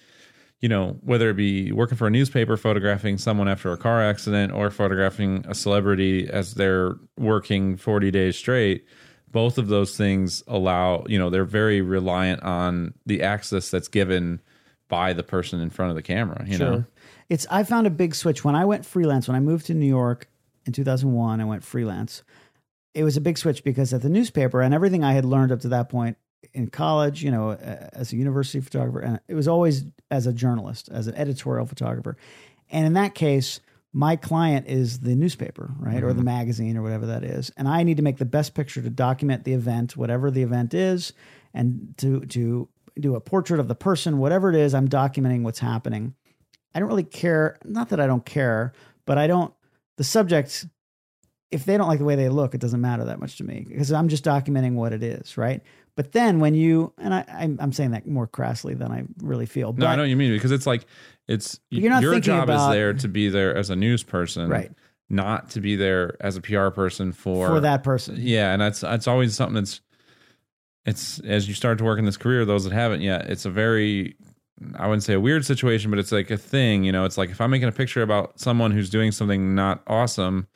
[0.60, 4.52] you know whether it be working for a newspaper, photographing someone after a car accident,
[4.52, 8.84] or photographing a celebrity as they're working forty days straight.
[9.30, 14.40] Both of those things allow, you know, they're very reliant on the access that's given
[14.88, 16.42] by the person in front of the camera.
[16.46, 16.84] You know,
[17.28, 19.86] It's I found a big switch when I went freelance when I moved to New
[19.86, 20.28] York
[20.66, 22.22] in 2001 I went freelance.
[22.94, 25.60] It was a big switch because at the newspaper and everything I had learned up
[25.60, 26.16] to that point
[26.52, 30.88] in college, you know, as a university photographer and it was always as a journalist,
[30.90, 32.16] as an editorial photographer.
[32.70, 33.60] And in that case,
[33.92, 36.02] my client is the newspaper, right?
[36.02, 36.24] Or the mm-hmm.
[36.24, 37.50] magazine or whatever that is.
[37.56, 40.74] And I need to make the best picture to document the event, whatever the event
[40.74, 41.12] is,
[41.54, 42.68] and to to
[43.00, 46.14] do a portrait of the person, whatever it is, I'm documenting what's happening.
[46.74, 47.56] I don't really care.
[47.64, 48.72] Not that I don't care,
[49.06, 49.54] but I don't.
[49.96, 50.66] The subject,
[51.50, 53.64] if they don't like the way they look, it doesn't matter that much to me
[53.66, 55.62] because I'm just documenting what it is, right?
[55.98, 59.46] But then when you and I, I'm, I'm saying that more crassly than I really
[59.46, 59.72] feel.
[59.72, 60.86] no, but, I know what you mean because it's like
[61.26, 64.48] it's You're not your job about- is there to be there as a news person,
[64.48, 64.70] Right.
[65.10, 68.14] Not to be there as a PR person for for that person.
[68.20, 69.80] Yeah, and that's that's always something that's
[70.86, 73.50] it's as you start to work in this career, those that haven't yet, it's a
[73.50, 74.14] very
[74.76, 77.30] I wouldn't say a weird situation, but it's like a thing, you know, it's like
[77.30, 80.46] if I'm making a picture about someone who's doing something not awesome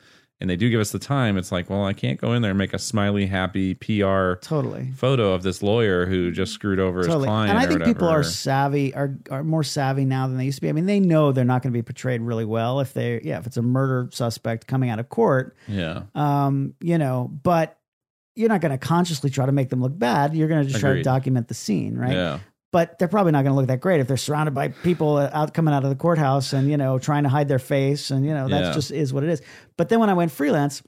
[0.43, 2.51] and they do give us the time, it's like, well, I can't go in there
[2.51, 4.91] and make a smiley, happy PR Totally.
[4.93, 7.49] photo of this lawyer who just screwed over his client.
[7.49, 10.61] And I think people are savvy, are are more savvy now than they used to
[10.61, 10.67] be.
[10.67, 13.39] I mean, they know they're not going to be portrayed really well if they, yeah,
[13.39, 15.55] if it's a murder suspect coming out of court.
[15.69, 17.79] yeah, um, you know, but
[18.35, 20.35] you're not going to consciously try to make them look bad.
[20.35, 22.11] You're going to just try to document the scene, right?
[22.11, 22.39] yeah,
[22.73, 25.53] But they're probably not going to look that great if they're surrounded by people out
[25.53, 28.33] coming out of the courthouse and you know trying to hide their face and you
[28.33, 28.73] know that's Yeah.
[28.73, 29.41] just is what it is.
[29.77, 30.81] But then when I went freelance,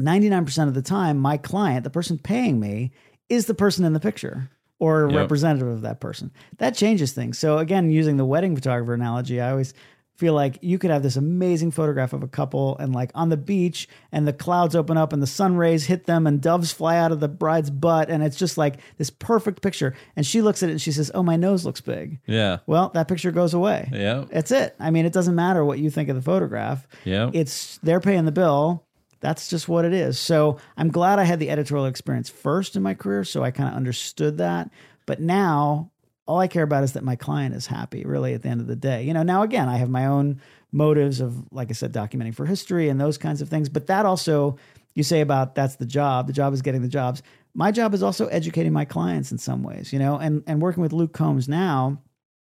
[0.00, 2.92] 99% of the time, my client, the person paying me,
[3.28, 5.16] is the person in the picture or a Yep.
[5.16, 6.30] representative of that person.
[6.56, 7.38] That changes things.
[7.38, 9.74] So again, using the wedding photographer analogy, I always
[10.20, 13.38] feel like you could have this amazing photograph of a couple and like on the
[13.38, 16.98] beach and the clouds open up and the sun rays hit them and doves fly
[16.98, 19.94] out of the bride's butt and it's just like this perfect picture.
[20.16, 22.20] And she looks at it and she says oh my nose looks big.
[22.26, 23.88] Yeah, well that picture goes away.
[23.90, 24.76] Yeah, it's it.
[24.78, 26.86] I mean it doesn't matter what you think of the photograph.
[27.04, 27.30] Yeah.
[27.32, 28.84] it's they're paying the bill.
[29.20, 30.18] That's just what it is.
[30.18, 33.70] So i'm glad i had the editorial experience first in my career so i kind
[33.70, 34.70] of understood that.
[35.06, 35.90] But now
[36.26, 38.66] all i care about is that my client is happy really at the end of
[38.66, 39.04] the day.
[39.04, 40.40] You know now again i have my own
[40.72, 43.68] motives of like i said documenting for history and those kinds of things.
[43.68, 44.56] But that also
[44.94, 47.22] you say about that's the job the job is getting the jobs.
[47.52, 50.82] My job is also educating my clients in some ways you know and and working
[50.82, 52.00] with luke combs now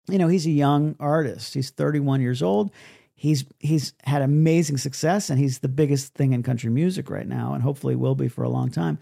[0.10, 1.54] you know he's a young artist.
[1.54, 2.72] He's 31 years old.
[3.16, 7.54] He's he's had amazing success and he's the biggest thing in country music right now
[7.54, 8.98] and hopefully will be for a long time.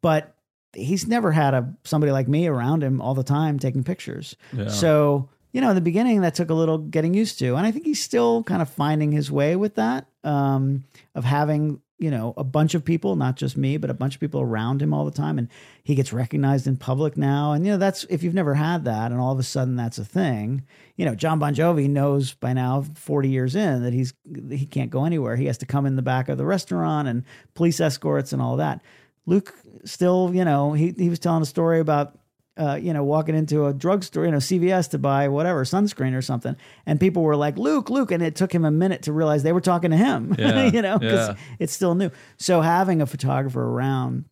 [0.00, 0.34] But
[0.74, 4.36] he's never had a somebody like me around him all the time taking pictures.
[4.52, 4.68] Yeah.
[4.68, 7.56] so you know in the beginning that took a little getting used to.
[7.56, 11.80] And i think he's still kind of finding his way with that um, of having
[11.98, 14.82] you know a bunch of people not just me but a bunch of people around
[14.82, 15.38] him all the time.
[15.38, 15.48] And
[15.84, 17.52] he gets recognized in public now.
[17.52, 19.98] And you know that's if you've never had that and all of a sudden that's
[19.98, 20.64] a thing
[20.96, 24.14] you know john bon jovi knows by now 40 years in that he's
[24.50, 25.36] he can't go anywhere.
[25.36, 28.56] He has to come in the back of the restaurant and police escorts and all
[28.56, 28.80] that
[29.26, 29.54] luke
[29.84, 32.18] still you know he, he was telling a story about
[32.56, 36.20] uh, you know, walking into a drugstore, you know, CVS to buy whatever sunscreen or
[36.20, 36.54] something,
[36.84, 39.52] and people were like, "Luke, Luke," and it took him a minute to realize they
[39.52, 40.36] were talking to him.
[40.42, 41.36] Yeah, you know, because yeah.
[41.60, 42.10] it's still new.
[42.36, 44.24] So having a photographer around,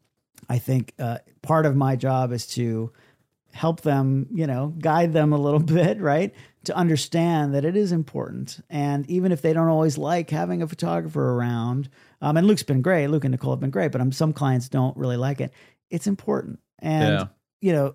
[0.49, 2.93] I think uh, part of my job is to
[3.53, 6.35] help them, you know, guide them a little bit, right,
[6.65, 10.67] to understand that it is important, and even if they don't always like having a
[10.69, 11.89] photographer around,
[12.21, 14.69] um, and Luke's been great, Luke and Nicole have been great, but um, some clients
[14.69, 15.53] don't really like it.
[15.89, 17.25] It's important, and Yeah.
[17.61, 17.95] you know,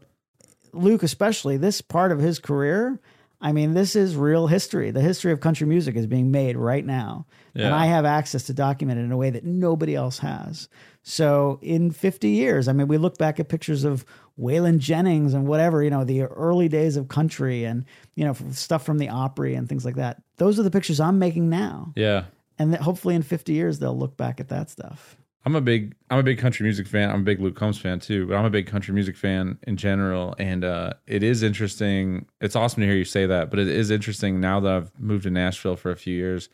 [0.74, 3.00] Luke, especially this part of his career,
[3.40, 4.92] I mean, this is real history.
[4.92, 7.28] The history of country music is being made right now.
[7.54, 10.68] And I have access to document it in a way that nobody else has.
[11.08, 14.04] So in 50 years, I mean, we look back at pictures of
[14.40, 17.86] Waylon Jennings and whatever, you know, the early days of country and,
[18.16, 20.24] you know, stuff from the Opry and things like that.
[20.38, 21.94] Those are the pictures I'm making now.
[21.96, 22.26] yeah.
[22.58, 25.18] And that hopefully in 50 years, they'll look back at that stuff.
[25.46, 27.12] I'm a big I'm a big country music fan.
[27.12, 29.78] I'm a big Luke Combs fan too, but I'm a big country music fan in
[29.78, 30.34] general.
[30.40, 32.26] And uh, it is interesting.
[32.42, 35.24] It's awesome to hear you say that, but it is interesting now that I've moved
[35.24, 36.50] to Nashville for a few years.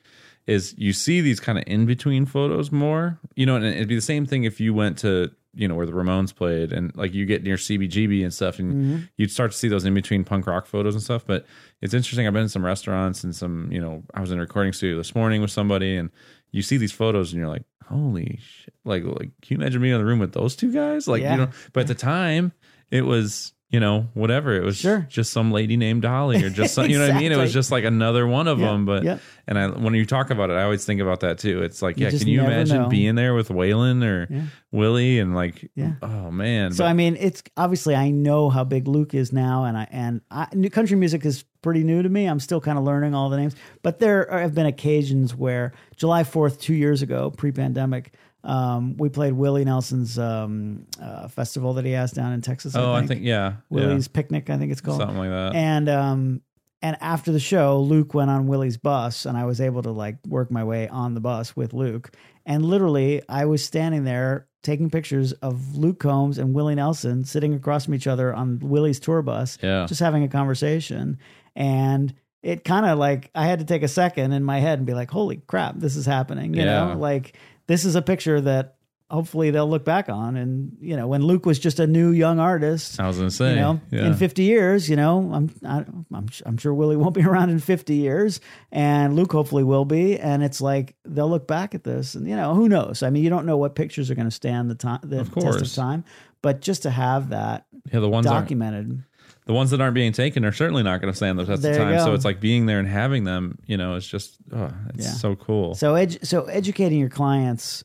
[0.48, 3.96] Is you see these kind of in between photos more, you know, and it'd be
[3.96, 7.14] the same thing if you went to you know where the Ramones played and like
[7.14, 9.04] you get near CBGB and stuff, and mm-hmm.
[9.18, 11.26] you'd start to see those in between punk rock photos and stuff.
[11.26, 11.46] But
[11.82, 12.26] it's interesting.
[12.26, 14.98] I've been in some restaurants and some, you know, I was in a recording studio
[14.98, 16.10] this morning with somebody, and
[16.52, 18.74] you see these photos and you're like, holy shit!
[18.86, 21.08] Like, like can you imagine being in the room with those two guys?
[21.08, 21.32] Like, Yeah.
[21.34, 22.54] you know, but at the time
[22.90, 23.54] it was.
[23.72, 24.54] You know, whatever.
[24.54, 25.08] It was Sure.
[25.10, 27.32] just some lady named Dolly, or just some, you know what I mean.
[27.32, 28.86] It was just like another one of Yeah, them.
[28.86, 29.18] But yeah.
[29.48, 31.64] and I, when you talk about it, I always think about that too.
[31.64, 32.88] It's like, You yeah, can you imagine know.
[32.90, 34.42] being there with Waylon or Yeah.
[34.74, 35.94] Willie and like, Yeah.
[36.02, 36.74] oh man.
[36.74, 39.88] So But- I mean, it's obviously I know how big Luke is now, and I
[39.90, 42.26] and I, new country music is pretty new to me.
[42.26, 46.24] I'm still kind of learning all the names, but there have been occasions where July
[46.24, 48.12] 4th, two years ago, pre-pandemic,
[48.44, 52.76] um, we played Willie Nelson's um, uh, festival that he has down in Texas.
[52.76, 55.00] oh, I think yeah, Willie's Picnic, I think it's called.
[55.00, 55.56] something like that.
[55.56, 56.42] And um
[56.84, 60.18] and after the show, Luke went on Willie's bus and I was able to like
[60.28, 62.10] work my way on the bus with Luke.
[62.48, 67.54] And literally I was standing there taking pictures of Luke Combs and Willie Nelson sitting
[67.54, 71.20] across from each other on Willie's tour bus, yeah, just having a conversation.
[71.56, 72.14] And
[72.44, 74.96] it kind of like I had to take a second in my head and be
[74.96, 76.56] like, holy crap, this is happening.
[76.56, 76.94] You Yeah.
[76.94, 77.38] know, like
[77.72, 78.76] this is a picture that
[79.10, 80.38] hopefully they'll look back on.
[80.38, 83.52] And, you know, when Luke was just a new young artist, I was gonna say,
[83.52, 84.08] you know, yeah.
[84.08, 87.60] in 50 years, you know, I'm, I, I'm, I'm sure Willie won't be around in
[87.60, 88.40] 50 years
[88.72, 90.18] and Luke hopefully will be.
[90.18, 93.04] And it's like, they'll look back at this and, you know, who knows?
[93.04, 95.34] I mean, you don't know what pictures are going to stand the time, the Of
[95.34, 96.06] test of time,
[96.42, 99.04] but just to have that yeah, the ones documented.
[99.52, 101.74] The ones that aren't being taken are certainly not going to stand the test There
[101.74, 102.00] of time.
[102.00, 103.60] So it's like being there and having them.
[103.66, 105.12] You know, it's just oh, it's Yeah.
[105.12, 105.76] so cool.
[105.76, 107.84] So, edu- so educating your clients,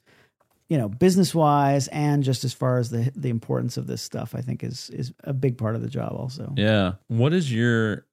[0.69, 4.33] you know, business wise and just as far as the, the importance of this stuff,
[4.33, 6.53] I think is, is a big part of the job also.
[6.57, 6.93] Yeah.
[7.09, 8.07] What is your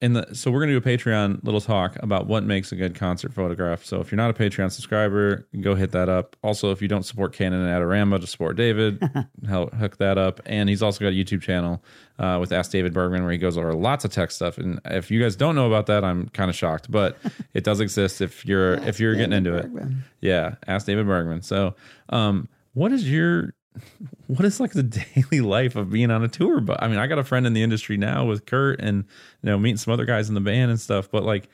[0.00, 2.94] in the so we're gonna do a Patreon little talk about what makes a good
[2.94, 3.84] concert photograph.
[3.84, 6.36] So if you're not a Patreon subscriber, go hit that up.
[6.42, 9.02] Also, if you don't support Canon and Adorama to support David,
[9.48, 10.40] help hook that up.
[10.46, 11.82] And he's also got a YouTube channel
[12.18, 14.58] uh, with Ask David Bergman where he goes over lots of tech stuff.
[14.58, 17.16] And if you guys don't know about that, I'm kind of shocked, but
[17.54, 19.70] it does exist if you're if you're getting into it.
[20.20, 21.42] Yeah, ask David Bergman.
[21.42, 21.74] So,
[22.10, 23.54] um, what is your
[24.26, 24.82] what is like the
[25.14, 26.60] daily life of being on a tour?
[26.60, 29.04] But I mean, I got a friend in the industry now with Kurt, and
[29.42, 31.10] you know, meeting some other guys in the band and stuff.
[31.10, 31.48] But like,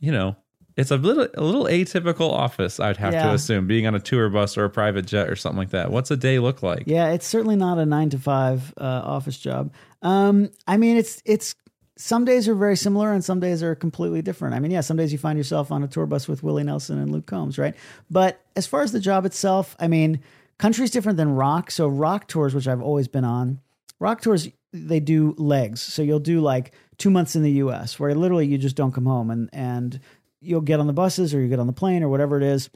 [0.00, 0.36] you know,
[0.76, 2.78] it's a little a little atypical office.
[2.78, 5.58] I'd have to assume being on a tour bus or a private jet or something
[5.58, 5.90] like that.
[5.90, 6.84] What's a day look like?
[6.86, 9.72] Yeah, it's certainly not a nine to five uh, office job.
[10.02, 11.54] Um, I mean, it's it's
[11.98, 14.54] some days are very similar and some days are completely different.
[14.54, 16.96] I mean, yeah, some days you find yourself on a tour bus with Willie Nelson
[16.96, 17.74] and Luke Combs, right?
[18.08, 20.20] But as far as the job itself, I mean,
[20.58, 21.70] country's different than rock.
[21.70, 23.60] So rock tours, which I've always been on,
[23.98, 25.80] rock tours they do legs.
[25.80, 27.98] So you'll do like two months in the U.S.
[27.98, 30.00] where literally you just don't come home and and
[30.40, 32.70] you'll get on the buses or you get on the plane or whatever it is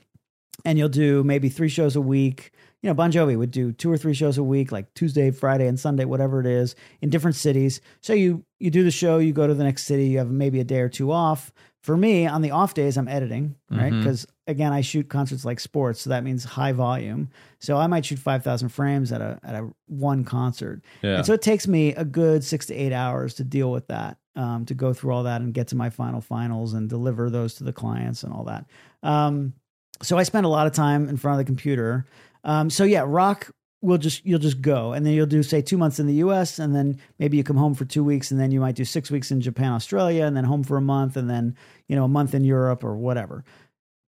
[0.65, 2.53] and you'll do maybe three shows a week.
[2.83, 5.69] You know, Bon Jovi would do two or three shows a week, like Tuesday, Friday,
[5.69, 7.81] and Sunday, whatever it is, in different cities.
[8.01, 10.61] So you you do the show, you go to the next city, you have maybe
[10.61, 11.53] a day or two off.
[11.83, 13.91] For me, on the off days, I'm editing, right?
[13.91, 17.29] Because again, I shoot concerts like sports, so that means high volume.
[17.59, 21.17] So I might shoot five thousand frames at a at a one concert, Yeah.
[21.17, 24.17] and so it takes me a good six to eight hours to deal with that,
[24.37, 27.55] um, to go through all that and get to my final finals and deliver those
[27.57, 28.65] to the clients and all that.
[29.03, 29.55] Um,
[30.03, 32.07] so I spend a lot of time in front of the computer.
[32.45, 33.51] Um, so yeah, rock
[33.83, 36.59] will just you'll just go and then you'll do say two months in the US
[36.59, 39.11] and then maybe you come home for two weeks and then you might do six
[39.11, 41.57] weeks in Japan, Australia, and then home for a month and then
[41.89, 43.45] you know a month in Europe or whatever.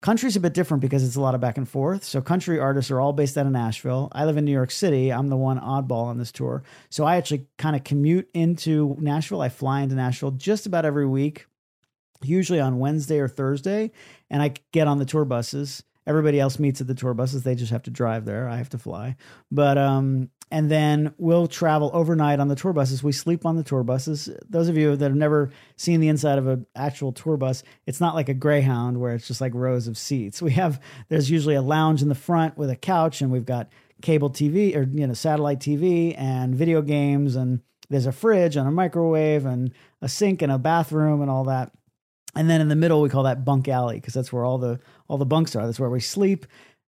[0.00, 2.04] Country's a bit different because it's a lot of back and forth.
[2.04, 4.10] So country artists are all based out of Nashville.
[4.12, 5.10] I live in New York City.
[5.10, 6.62] I'm the one oddball on this tour.
[6.90, 9.40] So I actually kind of commute into Nashville.
[9.40, 11.46] I fly into Nashville just about every week,
[12.22, 13.92] usually on Wednesday or Thursday,
[14.28, 15.82] and I get on the tour buses.
[16.06, 17.42] Everybody else meets at the tour buses.
[17.42, 18.48] They just have to drive there.
[18.48, 19.16] I have to fly.
[19.50, 23.02] But um and then we'll travel overnight on the tour buses.
[23.02, 24.28] We sleep on the tour buses.
[24.48, 28.00] Those of you that have never seen the inside of an actual tour bus, it's
[28.00, 30.42] not like a Greyhound where it's just like rows of seats.
[30.42, 33.68] We have there's usually a lounge in the front with a couch and we've got
[34.02, 38.68] cable TV or you know satellite TV and video games and there's a fridge and
[38.68, 41.72] a microwave and a sink and a bathroom and all that.
[42.36, 44.80] And then in the middle, we call that bunk alley because that's where all the
[45.08, 45.66] all the bunks are.
[45.66, 46.46] That's where we sleep.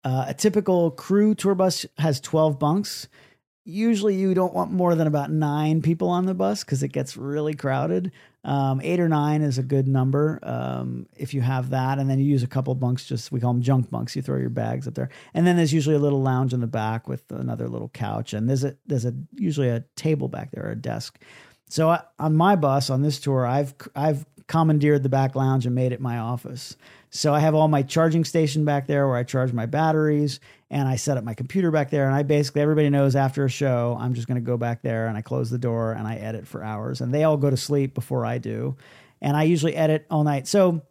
[0.04, 3.08] Uh, a typical crew tour bus has twelve bunks.
[3.64, 7.16] usually you don't want more than about nine people on the bus because it gets
[7.16, 8.12] really crowded.
[8.42, 12.18] Um, eight or nine is a good number um, if you have that, and then
[12.18, 13.04] you use a couple bunks.
[13.04, 14.16] Just we call them junk bunks.
[14.16, 16.66] You throw your bags up there, and then there's usually a little lounge in the
[16.66, 20.64] back with another little couch, and there's a there's a usually a table back there,
[20.64, 21.20] or a desk.
[21.68, 25.76] So I, on my bus on this tour, I've I've commandeered the back lounge and
[25.76, 26.76] made it my office.
[27.10, 30.40] So I have all my charging station back there where I charge my batteries
[30.70, 32.04] and I set up my computer back there.
[32.06, 35.06] And I basically, everybody knows after a show, I'm just going to go back there
[35.06, 37.00] and I close the door and I edit for hours.
[37.00, 38.76] And they all go to sleep before I do.
[39.22, 40.48] And I usually edit all night.
[40.48, 40.82] So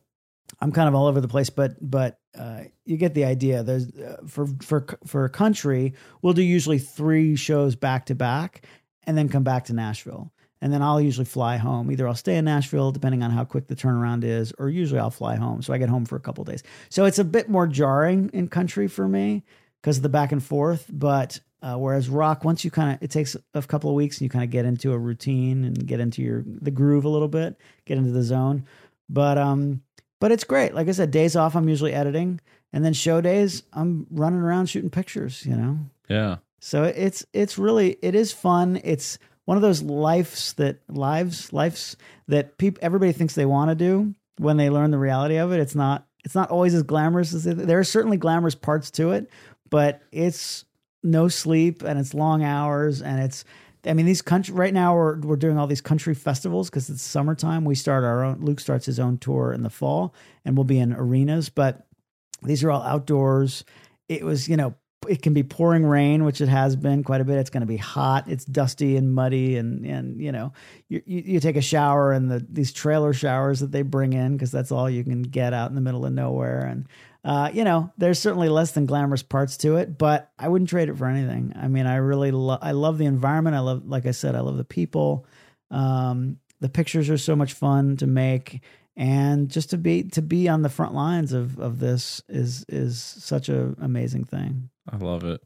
[0.61, 3.63] I'm kind of all over the place, but but uh, you get the idea.
[3.63, 8.65] There's uh, for for for a country, we'll do usually three shows back to back,
[9.03, 10.31] and then come back to Nashville
[10.61, 11.91] and then I'll usually fly home.
[11.91, 15.09] Either I'll stay in Nashville, depending on how quick the turnaround is, or usually I'll
[15.09, 15.61] fly home.
[15.61, 16.63] So I get home for a couple days.
[16.89, 19.43] So it's a bit more jarring in country for me
[19.81, 20.85] because of the back and forth.
[20.91, 24.21] But uh, whereas rock, once you kind of, it takes a couple of weeks and
[24.23, 27.27] you kind of get into a routine and get into your the groove a little
[27.27, 28.65] bit, get into the zone.
[29.09, 29.81] But um,
[30.19, 30.73] but it's great.
[30.73, 32.39] Like I said, days off, I'm usually editing,
[32.73, 35.45] and then show days, I'm running around shooting pictures.
[35.45, 35.79] You know.
[36.09, 36.37] Yeah.
[36.59, 38.79] So it's it's really it is fun.
[38.83, 39.17] It's
[39.49, 41.97] one of those lives that lives lives
[42.27, 45.59] that people everybody thinks they want to do when they learn the reality of it.
[45.59, 49.09] It's not it's not always as glamorous as it, there are certainly glamorous parts to
[49.09, 49.27] it,
[49.71, 50.65] but it's
[51.01, 53.43] no sleep and it's long hours and it's
[53.87, 57.01] I mean these country right now we're we're doing all these country festivals because it's
[57.01, 57.65] summertime.
[57.65, 60.13] We start our own Luke starts his own tour in the fall
[60.45, 61.87] and we'll be in arenas, but
[62.43, 63.65] these are all outdoors.
[64.07, 64.75] It was, you know,
[65.09, 67.37] it can be pouring rain, which it has been quite a bit.
[67.37, 68.27] It's going to be hot.
[68.27, 70.53] It's dusty and muddy, and and you know,
[70.87, 74.33] you you, you take a shower and the these trailer showers that they bring in
[74.33, 76.59] because that's all you can get out in the middle of nowhere.
[76.59, 76.87] And
[77.23, 80.89] uh, you know, there's certainly less than glamorous parts to it, but I wouldn't trade
[80.89, 81.53] it for anything.
[81.55, 82.59] I mean, I really love.
[82.61, 83.55] I love the environment.
[83.55, 85.25] I love, like I said, I love the people.
[85.71, 88.61] Um, the pictures are so much fun to make
[88.99, 93.01] and just to be to be on the front lines of of this is is
[93.01, 94.69] such an amazing thing.
[94.91, 95.41] I love it.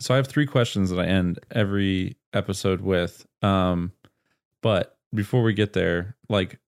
[0.00, 3.26] So I have three questions that I end every episode with.
[3.42, 3.92] Um,
[4.62, 6.58] but before we get there, like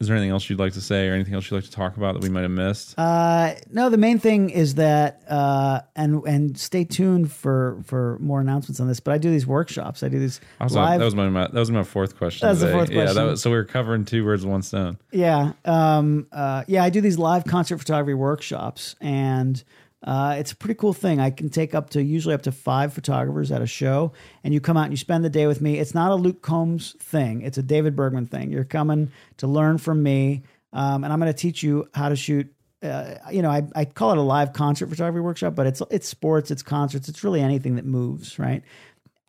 [0.00, 1.96] is there anything else you'd like to say or anything else you'd like to talk
[1.96, 2.96] about that we might have missed?
[2.96, 8.40] Uh, no, the main thing is that, uh, and and stay tuned for for more
[8.40, 9.00] announcements on this.
[9.00, 10.04] But I do these workshops.
[10.04, 11.00] I do these also, live.
[11.00, 12.46] That was my, that was my fourth question.
[12.46, 13.26] That was the fourth yeah, question.
[13.26, 14.98] Yeah, so we are covering two birds one stone.
[15.10, 16.84] Yeah, um, uh, yeah.
[16.84, 19.62] I do these live concert photography workshops, and
[20.02, 21.20] uh, it's a pretty cool thing.
[21.20, 24.12] I can take up to usually up to five photographers at a show,
[24.44, 25.78] and you come out and you spend the day with me.
[25.78, 28.52] It's not a Luke Combs thing; it's a David Bergman thing.
[28.52, 32.16] You're coming to learn from me, um, and I'm going to teach you how to
[32.16, 32.52] shoot.
[32.80, 36.06] Uh, you know, I, I call it a live concert photography workshop, but it's it's
[36.06, 38.62] sports, it's concerts, it's really anything that moves, right?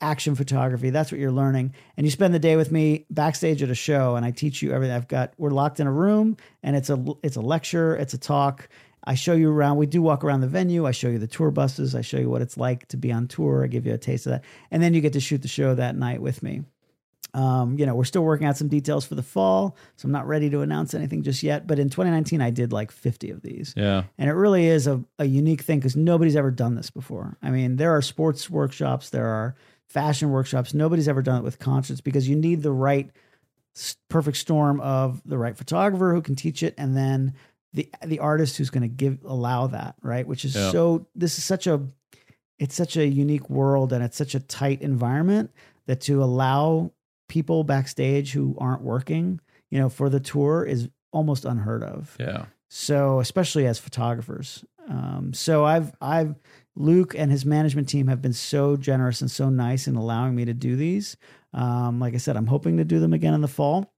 [0.01, 0.91] Action photography.
[0.91, 4.15] That's what you're learning, and you spend the day with me backstage at a show,
[4.15, 4.95] and I teach you everything.
[4.95, 8.20] I've got we're locked in a room, and it's a it's a lecture, it's a
[8.20, 8.70] talk
[9.04, 9.78] I show you around.
[9.78, 10.86] We do walk around the venue.
[10.86, 11.95] I show you the tour buses.
[11.95, 13.64] I show you what it's like to be on tour.
[13.64, 14.43] I give you a taste of that.
[14.72, 16.64] And then you get to shoot the show that night with me.
[17.34, 20.28] Um, you know, we're still working out some details for the fall, so I'm not
[20.28, 21.68] ready to announce anything just yet.
[21.68, 23.74] But in 2019, I did like 50 of these.
[23.78, 24.04] Yeah.
[24.18, 27.38] And it really is a, a unique thing because nobody's ever done this before.
[27.43, 29.56] I mean, there are sports workshops, there are
[29.89, 30.74] fashion workshops.
[30.74, 33.10] Nobody's ever done it with concerts because you need the right
[34.10, 37.34] perfect storm of the right photographer who can teach it and then
[37.74, 40.28] the the artist who's going to give allow that right?
[40.28, 40.72] Which is yeah.
[40.72, 41.82] so this is such a
[42.57, 45.51] it's such a unique world and it's such a tight environment
[45.86, 46.91] that to allow
[47.28, 49.39] people backstage who aren't working
[49.70, 52.15] you know for the tour is almost unheard of.
[52.20, 52.45] Yeah.
[52.70, 54.63] So especially as photographers.
[54.88, 56.34] Um, so i've i've
[56.76, 60.45] luke and his management team have been so generous and so nice in allowing me
[60.45, 61.17] to do these.
[61.53, 63.93] Um, like i said i'm hoping to do them again in the fall.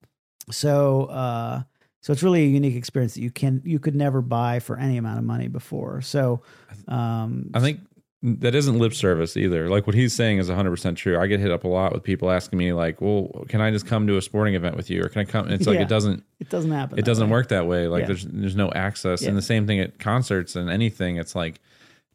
[0.49, 1.63] So uh,
[2.01, 4.97] so it's really a unique experience that you can you could never buy for any
[4.97, 6.01] amount of money before.
[6.01, 6.41] So
[6.87, 7.79] um, I think
[8.23, 9.69] that isn't lip service either.
[9.69, 11.19] Like what he's saying is 100% true.
[11.19, 13.85] I get hit up a lot with people asking me like, "Well, can I just
[13.85, 15.83] come to a sporting event with you or can I come?" it's like yeah.
[15.83, 16.97] it doesn't it doesn't happen.
[16.97, 17.31] It doesn't way.
[17.31, 17.87] work that way.
[17.87, 18.07] Like yeah.
[18.07, 19.21] there's there's no access.
[19.21, 19.29] Yeah.
[19.29, 21.61] And the same thing at concerts and anything, it's like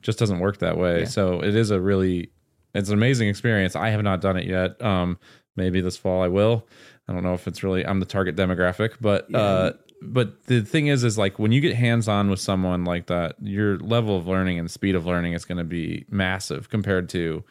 [0.02, 1.04] just doesn't work that way.
[1.04, 2.30] So it is a really
[2.74, 3.76] it's an amazing experience.
[3.76, 4.80] I have not done it yet.
[4.82, 5.18] Um
[5.54, 6.66] maybe this fall I will.
[7.08, 9.38] I don't know if it's really I'm the target demographic, but yeah.
[9.38, 13.06] uh, but the thing is, is like when you get hands on with someone like
[13.06, 17.08] that, your level of learning and speed of learning is going to be massive compared
[17.10, 17.44] to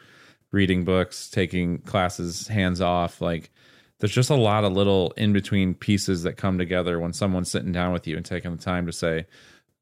[0.52, 3.20] reading books, taking classes hands off.
[3.20, 3.50] Like
[3.98, 7.72] there's just a lot of little in between pieces that come together when someone's sitting
[7.72, 9.26] down with you and taking the time to say,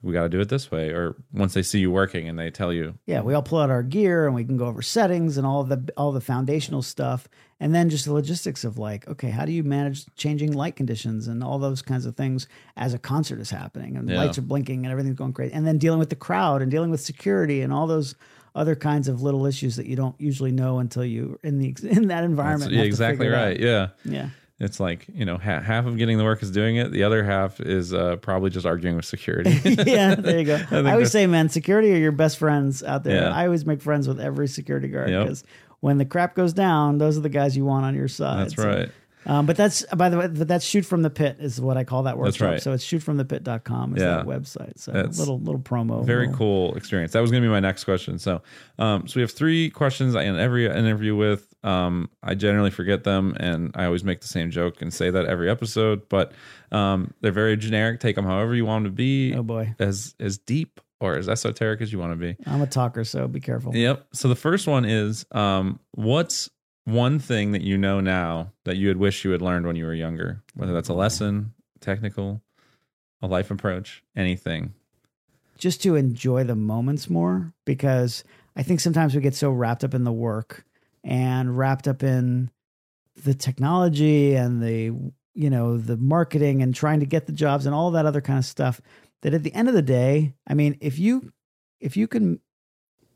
[0.03, 0.91] we got to do it this way.
[0.91, 3.71] Or once they see you working and they tell you, Yeah, we all pull out
[3.71, 7.27] our gear and we can go over settings and all the all the foundational stuff,
[7.61, 11.29] and then just the logistics of like, okay, how do you manage changing light conditions
[11.29, 14.19] and all those kinds of things as a concert is happening and Yeah.
[14.19, 16.91] lights are blinking and everything's going crazy, and then dealing with the crowd and dealing
[16.91, 18.15] with security and all those
[18.57, 22.09] other kinds of little issues that you don't usually know until you in the in
[22.09, 22.73] that environment.
[22.73, 23.45] yeah, exactly it out.
[23.47, 23.61] right.
[23.61, 23.89] Yeah.
[24.05, 24.29] Yeah.
[24.61, 26.93] It's like, you know, ha- half of getting the work is doing it.
[26.93, 29.51] The other half is uh, probably just arguing with security.
[29.85, 30.55] yeah, there you go.
[30.55, 33.23] I, think always say, man, security are your best friends out there.
[33.23, 33.35] Yeah.
[33.35, 35.37] I always make friends with every security guard Yep.
[35.85, 38.39] When the crap goes down, those are the guys you want on your side.
[38.47, 38.91] That's So, right.
[39.27, 42.03] Um, but that's by the way, that's shoot from the pit is what I call
[42.05, 42.49] that workshop.
[42.49, 42.63] right.
[42.63, 44.17] So it's shootfromthepit.com is Yeah.
[44.17, 44.79] that website.
[44.79, 46.05] So That's little little promo.
[46.05, 47.13] Very little- cool experience.
[47.13, 48.19] That was going to be my next question.
[48.19, 48.43] So,
[48.79, 51.55] um, so we have three questions I end every interview with.
[51.65, 55.25] Um, I generally forget them, and I always make the same joke and say that
[55.27, 56.09] every episode.
[56.11, 56.33] But
[56.73, 58.01] um, they're very generic.
[58.01, 59.35] Take them however you want them to be.
[59.35, 62.37] Oh boy, As as deep or as esoteric as you want to be.
[62.47, 63.75] I'm a talker, so be careful.
[63.75, 64.07] Yep.
[64.13, 66.51] So the first one is, um, what's
[66.85, 69.85] one thing that you know now that you had wish you had learned when you
[69.85, 70.43] were younger?
[70.55, 72.43] Whether that's a lesson, technical,
[73.23, 74.75] a life approach, anything.
[75.59, 78.25] just to enjoy the moments more because
[78.57, 80.65] I think sometimes we get so wrapped up in the work
[81.03, 82.51] and wrapped up in
[83.25, 84.93] the technology and the
[85.35, 88.39] you know the marketing and trying to get the jobs and all that other kind
[88.39, 88.81] of stuff
[89.25, 91.33] that at the end of the day I mean if you
[91.81, 92.39] if you can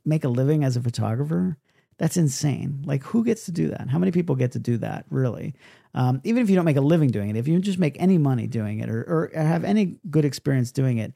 [0.04, 1.56] make a living as a photographer
[1.98, 5.04] that's insane like who gets to do that how many people get to do that
[5.10, 5.54] really
[5.94, 8.18] um, even if you don't make a living doing it if you just make any
[8.18, 11.12] money doing it or, or have any good experience doing it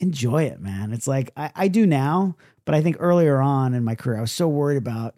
[0.00, 0.92] enjoy it, man.
[0.92, 4.20] It's like I, I do now, but I think earlier on in my career, I
[4.20, 5.14] was so worried about,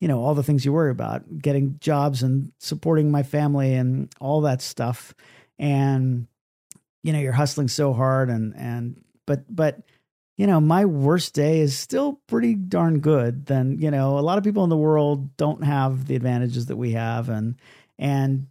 [0.00, 4.12] you know, all the things you worry about, getting jobs and supporting my family and
[4.20, 5.14] all that stuff.
[5.58, 6.26] And,
[7.02, 9.80] you know, you're hustling so hard and, and, but, but,
[10.36, 13.46] you know, my worst day is still pretty darn good.
[13.46, 16.76] Then, you know, a lot of people in the world don't have the advantages that
[16.76, 17.28] we have.
[17.28, 17.56] And,
[17.98, 18.46] and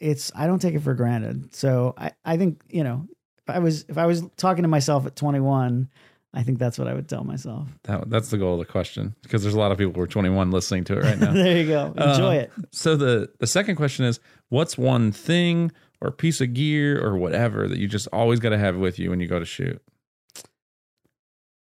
[0.00, 1.54] it's, I don't take it for granted.
[1.54, 3.06] So I, I think, you know,
[3.46, 5.90] if I was if I was talking to myself at 21,
[6.32, 7.68] I think that's what I would tell myself.
[7.82, 10.06] That, that's the goal of the question because there's a lot of people who are
[10.06, 11.32] 21 listening to it right now.
[11.34, 11.86] there you go.
[11.96, 12.52] Enjoy Uh, it.
[12.72, 15.72] So the the second question is, what's one thing
[16.04, 19.10] or piece of gear or whatever that you just always got to have with you
[19.10, 19.80] when you go to shoot?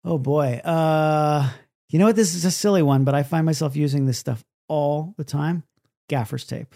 [0.04, 0.60] Oh boy.
[0.64, 1.50] Uh
[1.88, 2.16] you know what?
[2.16, 5.62] This is a silly one, but I find myself using this stuff all the time.
[6.08, 6.74] Gaffer's tape.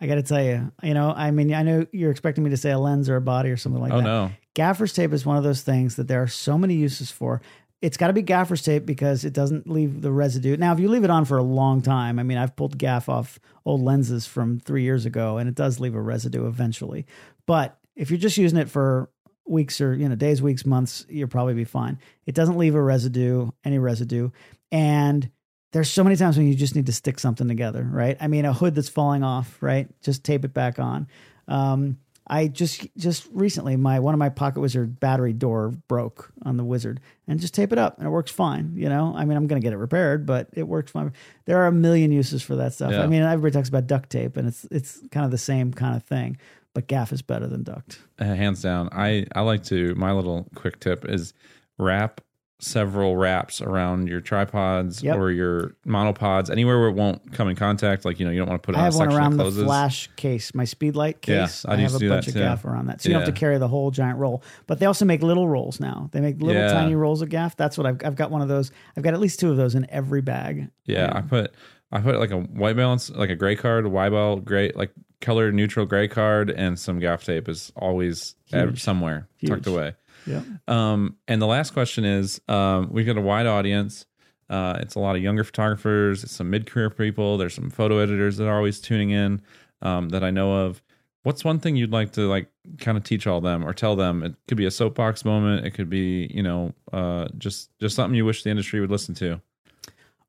[0.00, 2.56] I got to tell you, you know, I mean, I know you're expecting me to
[2.56, 4.02] say a lens or a body or something like oh that.
[4.04, 7.40] no, Gaffer's tape is one of those things that there are so many uses for.
[7.80, 10.56] It's got to be gaffer's tape because it doesn't leave the residue.
[10.56, 13.08] Now, if you leave it on for a long time, I mean, I've pulled gaff
[13.08, 17.06] off old lenses from three years ago, and it does leave a residue eventually.
[17.46, 19.10] But if you're just using it for
[19.46, 21.98] weeks or you know days, weeks, months, you'll probably be fine.
[22.26, 24.30] It doesn't leave a residue, any residue,
[24.72, 25.30] and
[25.72, 28.16] there's so many times when you just need to stick something together, right?
[28.20, 29.88] I mean, a hood that's falling off, right?
[30.00, 31.08] Just tape it back on.
[31.46, 31.98] Um,
[32.28, 36.64] I just just recently my one of my Pocket Wizard battery door broke on the
[36.64, 38.72] Wizard, and just tape it up, and it works fine.
[38.76, 41.12] You know, I mean, I'm going to get it repaired, but it works fine.
[41.46, 42.92] There are a million uses for that stuff.
[42.92, 43.02] Yeah.
[43.02, 45.96] I mean, everybody talks about duct tape, and it's it's kind of the same kind
[45.96, 46.38] of thing,
[46.74, 47.98] but gaff is better than duct.
[48.18, 48.88] Uh, hands down.
[48.92, 49.94] I I like to.
[49.94, 51.32] My little quick tip is
[51.78, 52.20] wrap
[52.60, 55.16] several wraps around your tripods Yep.
[55.16, 58.04] or your monopods anywhere where it won't come in contact.
[58.04, 59.36] Like you know, you don't want to put it I on have a one around
[59.36, 61.64] the flash case, my speedlight Yeah, case.
[61.64, 63.58] I I, have a bunch of gaff around that, so you don't have to carry
[63.58, 64.42] the whole giant roll.
[64.66, 66.08] But they also make little rolls now.
[66.12, 66.72] They make little Yeah.
[66.72, 67.56] tiny rolls of gaff.
[67.56, 68.72] That's what I've I've got one of those.
[68.96, 70.68] I've got at least two of those in every bag.
[70.84, 71.54] Yeah, I put
[71.92, 74.90] I put like a white balance, like a gray card, a WhiBal gray, like
[75.20, 78.82] color neutral gray card, and some gaff tape is always ev- Huge.
[78.82, 79.94] somewhere tucked away.
[80.28, 80.42] Yeah.
[80.66, 84.06] Um, and the last question is, um, we've got a wide audience.
[84.50, 86.24] Uh, it's a lot of younger photographers.
[86.24, 87.38] It's some mid-career people.
[87.38, 89.42] There's some photo editors that are always tuning in
[89.82, 90.82] um, that I know of.
[91.22, 92.48] What's one thing you'd like to like
[92.78, 94.22] kind of teach all them or tell them?
[94.22, 95.66] It could be a soapbox moment.
[95.66, 99.14] It could be you know uh, just just something you wish the industry would listen
[99.16, 99.40] to.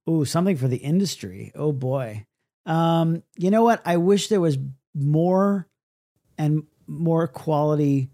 [0.08, 1.52] Oh, something for the industry.
[1.56, 2.26] Oh boy.
[2.66, 3.82] Um, you know what?
[3.86, 4.58] I wish there was
[4.94, 5.68] more
[6.38, 8.10] and more quality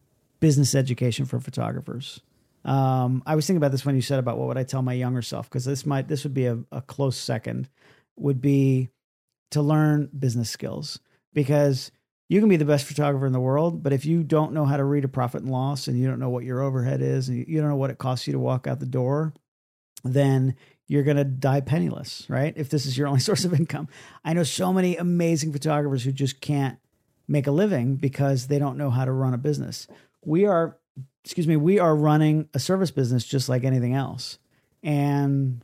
[0.45, 2.21] business education for photographers.
[2.65, 4.93] Um, I was thinking about this when you said about what would I tell my
[4.93, 7.67] younger self because this might this would be a, a close second.
[8.17, 8.89] Would be
[9.49, 10.99] to learn business skills
[11.33, 11.91] because
[12.29, 14.77] you can be the best photographer in the world, but if you don't know how
[14.77, 17.47] to read a profit and loss and you don't know what your overhead is and
[17.47, 19.33] you don't know what it costs you to walk out the door,
[20.03, 22.53] then you're going to die penniless, right?
[22.55, 23.87] If this is your only source of income.
[24.23, 26.77] I know so many amazing photographers who just can't
[27.27, 29.87] make a living because they don't know how to run a business.
[30.25, 30.77] We are
[31.25, 34.37] excuse me, we are running a service business just like anything else.
[34.83, 35.63] And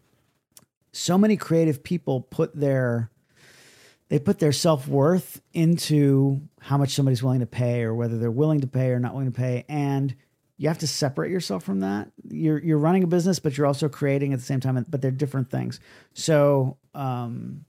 [0.92, 3.12] so many creative people put their
[4.10, 8.60] they put their self-worth into how much somebody's willing to pay or whether they're willing
[8.62, 9.64] to pay or not willing to pay.
[9.70, 10.14] And
[10.58, 12.12] you have to separate yourself from that.
[12.28, 15.12] You're you're running a business but you're also creating at the same time but they're
[15.12, 15.80] different things.
[16.14, 17.66] So um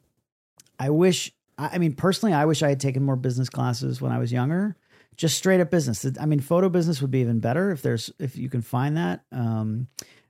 [0.78, 4.18] i wish i mean personally i wish i had taken more business classes when i
[4.18, 4.74] was younger
[5.16, 6.06] just straight up business.
[6.20, 9.24] I mean photo business would be even better if there's if you can find that.
[9.32, 9.88] Um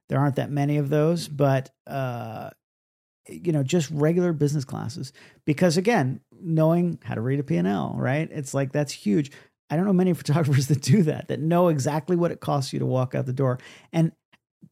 [0.09, 2.51] there aren't that many of those but uh
[3.29, 5.13] you know just regular business classes.
[5.45, 8.29] Because again knowing how to read a p&l right?
[8.31, 9.31] It's like that's huge.
[9.71, 12.79] I don't know many photographers that do that that know exactly what it costs you
[12.81, 13.59] to walk out the door.
[13.93, 14.13] And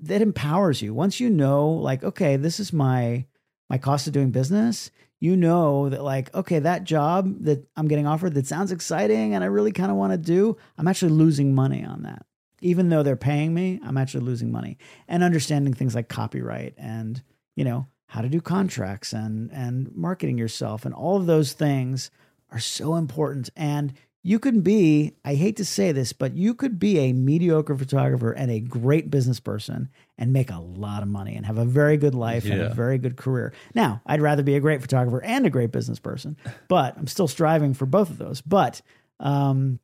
[0.00, 0.94] that empowers you.
[0.94, 3.26] Once you know like okay this is my
[3.68, 4.90] my cost of doing business
[5.20, 9.44] you know that like okay that job that i'm getting offered that sounds exciting and
[9.44, 12.24] i really kind of want to do i'm actually losing money on that.
[12.62, 14.78] Even though they're paying me i'm actually losing money.
[15.06, 17.22] And understanding things like copyright and
[17.54, 22.10] you know how to do contracts and and marketing yourself and all of those things
[22.50, 23.50] are so important.
[23.56, 23.92] And
[24.22, 28.32] you can be i hate to say this but you could be a mediocre photographer
[28.32, 31.96] and a great business person and make a lot of money and have a very
[31.96, 33.52] good life and a very good career.
[33.74, 36.36] Now i'd rather be a great photographer and a great business person
[36.68, 38.40] but i'm still striving for both of those.
[38.40, 38.82] But
[39.18, 39.78] um,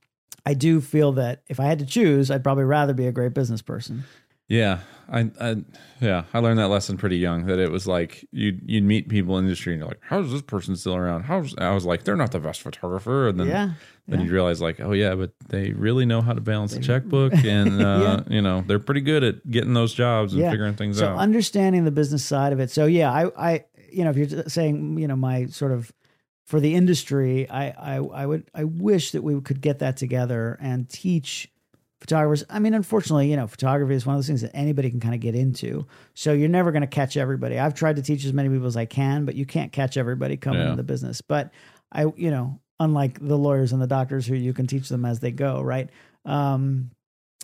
[0.44, 3.34] i do feel that if i had to choose i'd probably rather be a great
[3.34, 4.04] business person
[4.48, 5.56] Yeah, I, I,
[6.00, 7.46] yeah, I learned that lesson pretty young.
[7.46, 10.30] That it was like you you'd meet people in the industry and you're like, how's
[10.30, 11.24] this person still around?
[11.24, 13.70] How's I was like, they're not the best photographer, and then yeah
[14.08, 14.26] then yeah.
[14.26, 17.82] you realize like, oh yeah, but they really know how to balance a checkbook, and
[17.82, 21.18] uh, you know they're pretty good at getting those jobs and figuring things so out.
[21.18, 22.70] understanding the business side of it.
[22.70, 25.92] So yeah, I, I, you know, if you're saying, you know, my sort of
[26.44, 30.56] for the industry, I, I, I would, I wish that we could get that together
[30.60, 31.50] and teach
[32.06, 32.44] photographers.
[32.48, 35.14] I mean, unfortunately, you know, photography is one of those things that anybody can kind
[35.14, 35.86] of get into.
[36.14, 37.58] So you're never going to catch everybody.
[37.58, 40.36] I've tried to teach as many people as I can, but you can't catch everybody
[40.36, 40.66] coming Yeah.
[40.70, 41.20] into the business.
[41.20, 41.50] But
[41.92, 45.20] I, you know, unlike the lawyers and the doctors who you can teach them as
[45.20, 45.90] they go, right?
[46.24, 46.90] Um,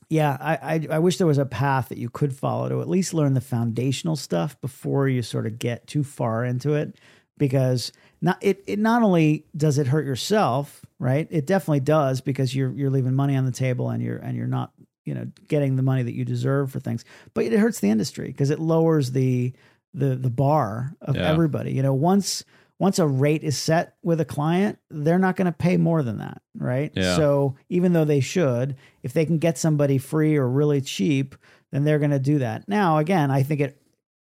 [0.09, 2.89] yeah, I, I I wish there was a path that you could follow to at
[2.89, 6.99] least learn the foundational stuff before you sort of get too far into it,
[7.39, 11.27] because not it, it not only does it hurt yourself, right?
[11.31, 14.47] It definitely does because you're you're leaving money on the table and you're and you're
[14.47, 14.73] not
[15.05, 17.05] you know getting the money that you deserve for things,
[17.35, 19.53] but it hurts the industry because it lowers the
[19.95, 21.29] the the bar of Yeah.
[21.29, 21.73] everybody.
[21.73, 22.45] You know, once
[22.79, 26.19] once a rate is set with a client, they're not going to pay more than
[26.19, 26.91] that, right?
[26.97, 27.15] Yeah.
[27.17, 28.75] So even though they should,
[29.05, 31.37] if they can get somebody free or really cheap,
[31.71, 32.69] then they're going to do that.
[32.69, 33.81] Now, again, I think it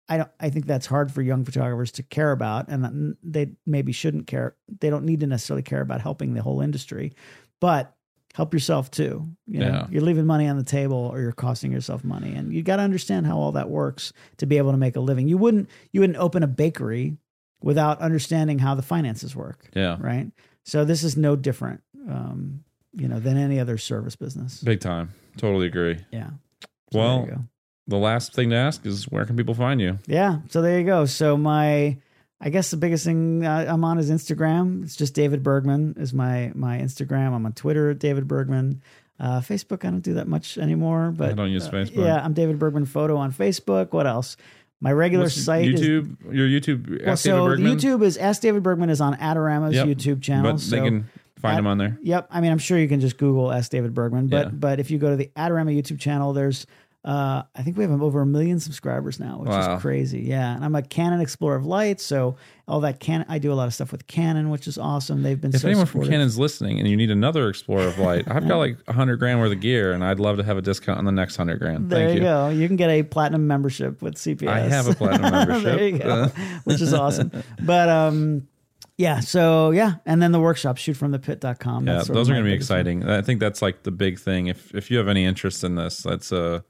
[0.07, 3.91] I don't I think that's hard for young photographers to care about and they maybe
[3.91, 4.55] shouldn't care.
[4.79, 7.13] They don't need to necessarily care about helping the whole industry,
[7.59, 7.95] but
[8.33, 9.25] help yourself too.
[9.47, 9.87] You know, Yeah.
[9.89, 12.83] you're leaving money on the table or you're costing yourself money and you got to
[12.83, 15.27] understand how all that works to be able to make a living.
[15.27, 17.17] You wouldn't you wouldn't open a bakery
[17.61, 20.29] without understanding how the finances work, yeah, right?
[20.65, 24.61] So this is no different um, you know, than any other service business.
[24.61, 25.09] big time.
[25.37, 25.97] Totally agree.
[26.11, 26.29] Yeah.
[26.93, 27.41] So there you Well, go.
[27.87, 29.99] The last thing to ask is where can people find you?
[30.07, 30.39] Yeah.
[30.49, 31.05] So there you go.
[31.05, 31.97] So my,
[32.41, 34.83] I guess the biggest thing uh, I'm on is Instagram.
[34.83, 37.33] It's just David Bergman is my my Instagram.
[37.33, 38.81] I'm on Twitter at David Bergman.
[39.17, 41.13] Uh, Facebook, I don't do that much anymore.
[41.15, 42.03] But I don't use uh, Facebook.
[42.05, 43.93] yeah, I'm David Bergman Photo on Facebook.
[43.93, 44.35] What else?
[44.81, 46.17] My regular What's site is YouTube.
[46.33, 47.05] your YouTube.
[47.05, 47.77] well, so David Bergman?
[47.77, 49.87] YouTube is Ask David Bergman is on Adorama's Yep.
[49.87, 50.51] YouTube channel.
[50.51, 51.09] but so they can
[51.39, 51.97] find at- him on there.
[52.01, 52.27] Yep.
[52.29, 54.51] I mean, I'm sure you can just Google Ask David Bergman, but Yeah.
[54.51, 56.67] but if you go to the Adorama YouTube channel, there's
[57.05, 59.75] uh, I think we have over a million subscribers now, which Wow.
[59.75, 60.21] is crazy.
[60.21, 62.35] Yeah, and I'm a Canon Explorer of Light, so
[62.67, 63.27] all that Canon.
[63.29, 65.21] I do a lot of stuff with Canon, which is awesome.
[65.21, 66.01] They've been If so anyone from.
[66.05, 69.39] Canon's listening and you need another Explorer of Light, I've got like a hundred grand
[69.39, 71.91] worth of gear, and I'd love to have a discount on the next hundred grand.
[71.91, 72.49] There Thank you, go.
[72.49, 74.47] You can get a platinum membership with CPS.
[74.49, 75.63] I have a platinum membership.
[75.63, 76.25] there you go,
[76.63, 77.31] which is awesome.
[77.61, 78.47] But um,
[78.97, 79.19] yeah.
[79.19, 81.85] So yeah, and then the workshop shootfromthepit.com.
[81.87, 82.79] Yeah, those are going to be biggest one.
[82.79, 83.07] exciting.
[83.07, 84.47] I think that's like the big thing.
[84.47, 86.61] If if you have any interest in this, that's uh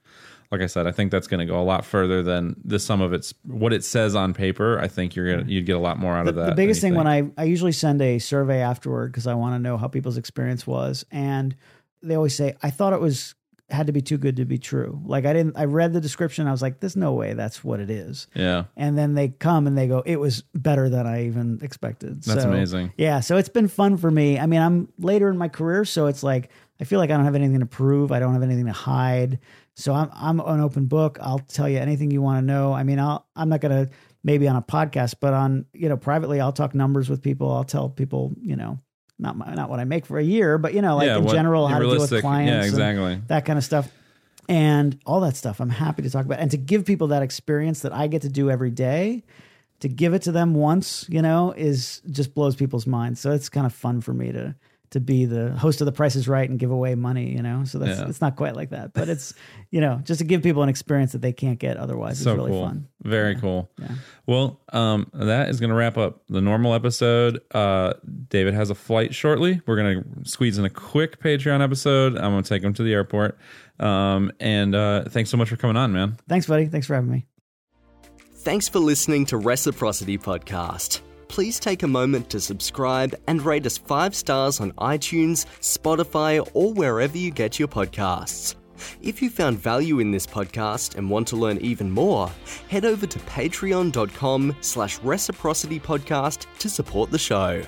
[0.52, 3.02] like I said, I think that's going to go a lot further than the sum
[3.02, 4.80] of its what it says on paper.
[4.80, 6.50] I think you're gonna you'd get a lot more out the, of that.
[6.52, 7.08] the biggest thing when.
[7.08, 10.66] I, I usually send a survey afterward because I want to know how people's experience
[10.68, 11.06] was.
[11.12, 11.56] And
[12.02, 13.36] they always say, I thought it was
[13.72, 15.02] had to be too good to be true.
[15.06, 17.80] Like I didn't I read the description, I was like, there's no way that's what
[17.80, 18.28] it is.
[18.36, 22.22] yeah, And then they come and they go, it was better than I even expected.
[22.22, 22.94] That's So, amazing.
[22.96, 23.22] Yeah.
[23.22, 24.38] So it's been fun for me.
[24.38, 27.26] I mean, I'm later in my career, so it's like I feel like I don't
[27.26, 28.12] have anything to prove.
[28.12, 29.40] I don't have anything to hide.
[29.76, 31.18] So I'm I'm an open book.
[31.22, 32.74] I'll tell you anything you want to know.
[32.74, 33.90] I mean, I'll I'm not gonna
[34.24, 37.52] maybe on a podcast, but on you know privately, I'll talk numbers with people.
[37.52, 38.80] I'll tell people you know
[39.20, 41.24] not my, not what I make for a year, but you know like yeah, in
[41.26, 43.22] what- general how to deal with clients, Yeah, exactly.
[43.28, 43.90] that kind of stuff.
[44.48, 45.60] and all that stuff.
[45.60, 48.30] I'm happy to talk about and to give people that experience that I get to
[48.30, 49.24] do every day.
[49.82, 53.20] To give it to them once, you know, is just blows people's minds.
[53.20, 54.56] So it's kind of fun for me to
[54.92, 57.64] to be the host of The Price is Right and give away money, you know.
[57.66, 58.08] So that's Yeah.
[58.08, 59.34] it's not quite like that, but it's
[59.72, 62.20] you know just to give people an experience that they can't get otherwise.
[62.20, 62.66] so is really cool.
[62.68, 62.88] fun.
[63.04, 63.70] Very cool.
[64.26, 67.40] Well, um, that is going to wrap up the normal episode.
[67.54, 67.94] Uh,
[68.30, 69.62] David has a flight shortly.
[69.68, 72.16] We're going to squeeze in a quick Patreon episode.
[72.18, 73.38] I'm going to take him to the airport.
[73.80, 76.18] Um, and uh, thanks so much for coming on, man.
[76.28, 76.66] Thanks, buddy.
[76.66, 77.28] Thanks for having me.
[78.38, 81.02] Thanks for listening to Reciprocity Podcast.
[81.28, 86.74] Please take a moment to subscribe and rate us five stars on iTunes, Spotify, or
[86.74, 88.56] wherever you get your podcasts.
[89.02, 92.30] If you found value in this podcast and want to learn even more,
[92.70, 97.64] head over to patreon.com slash reciprocity podcast to support the show.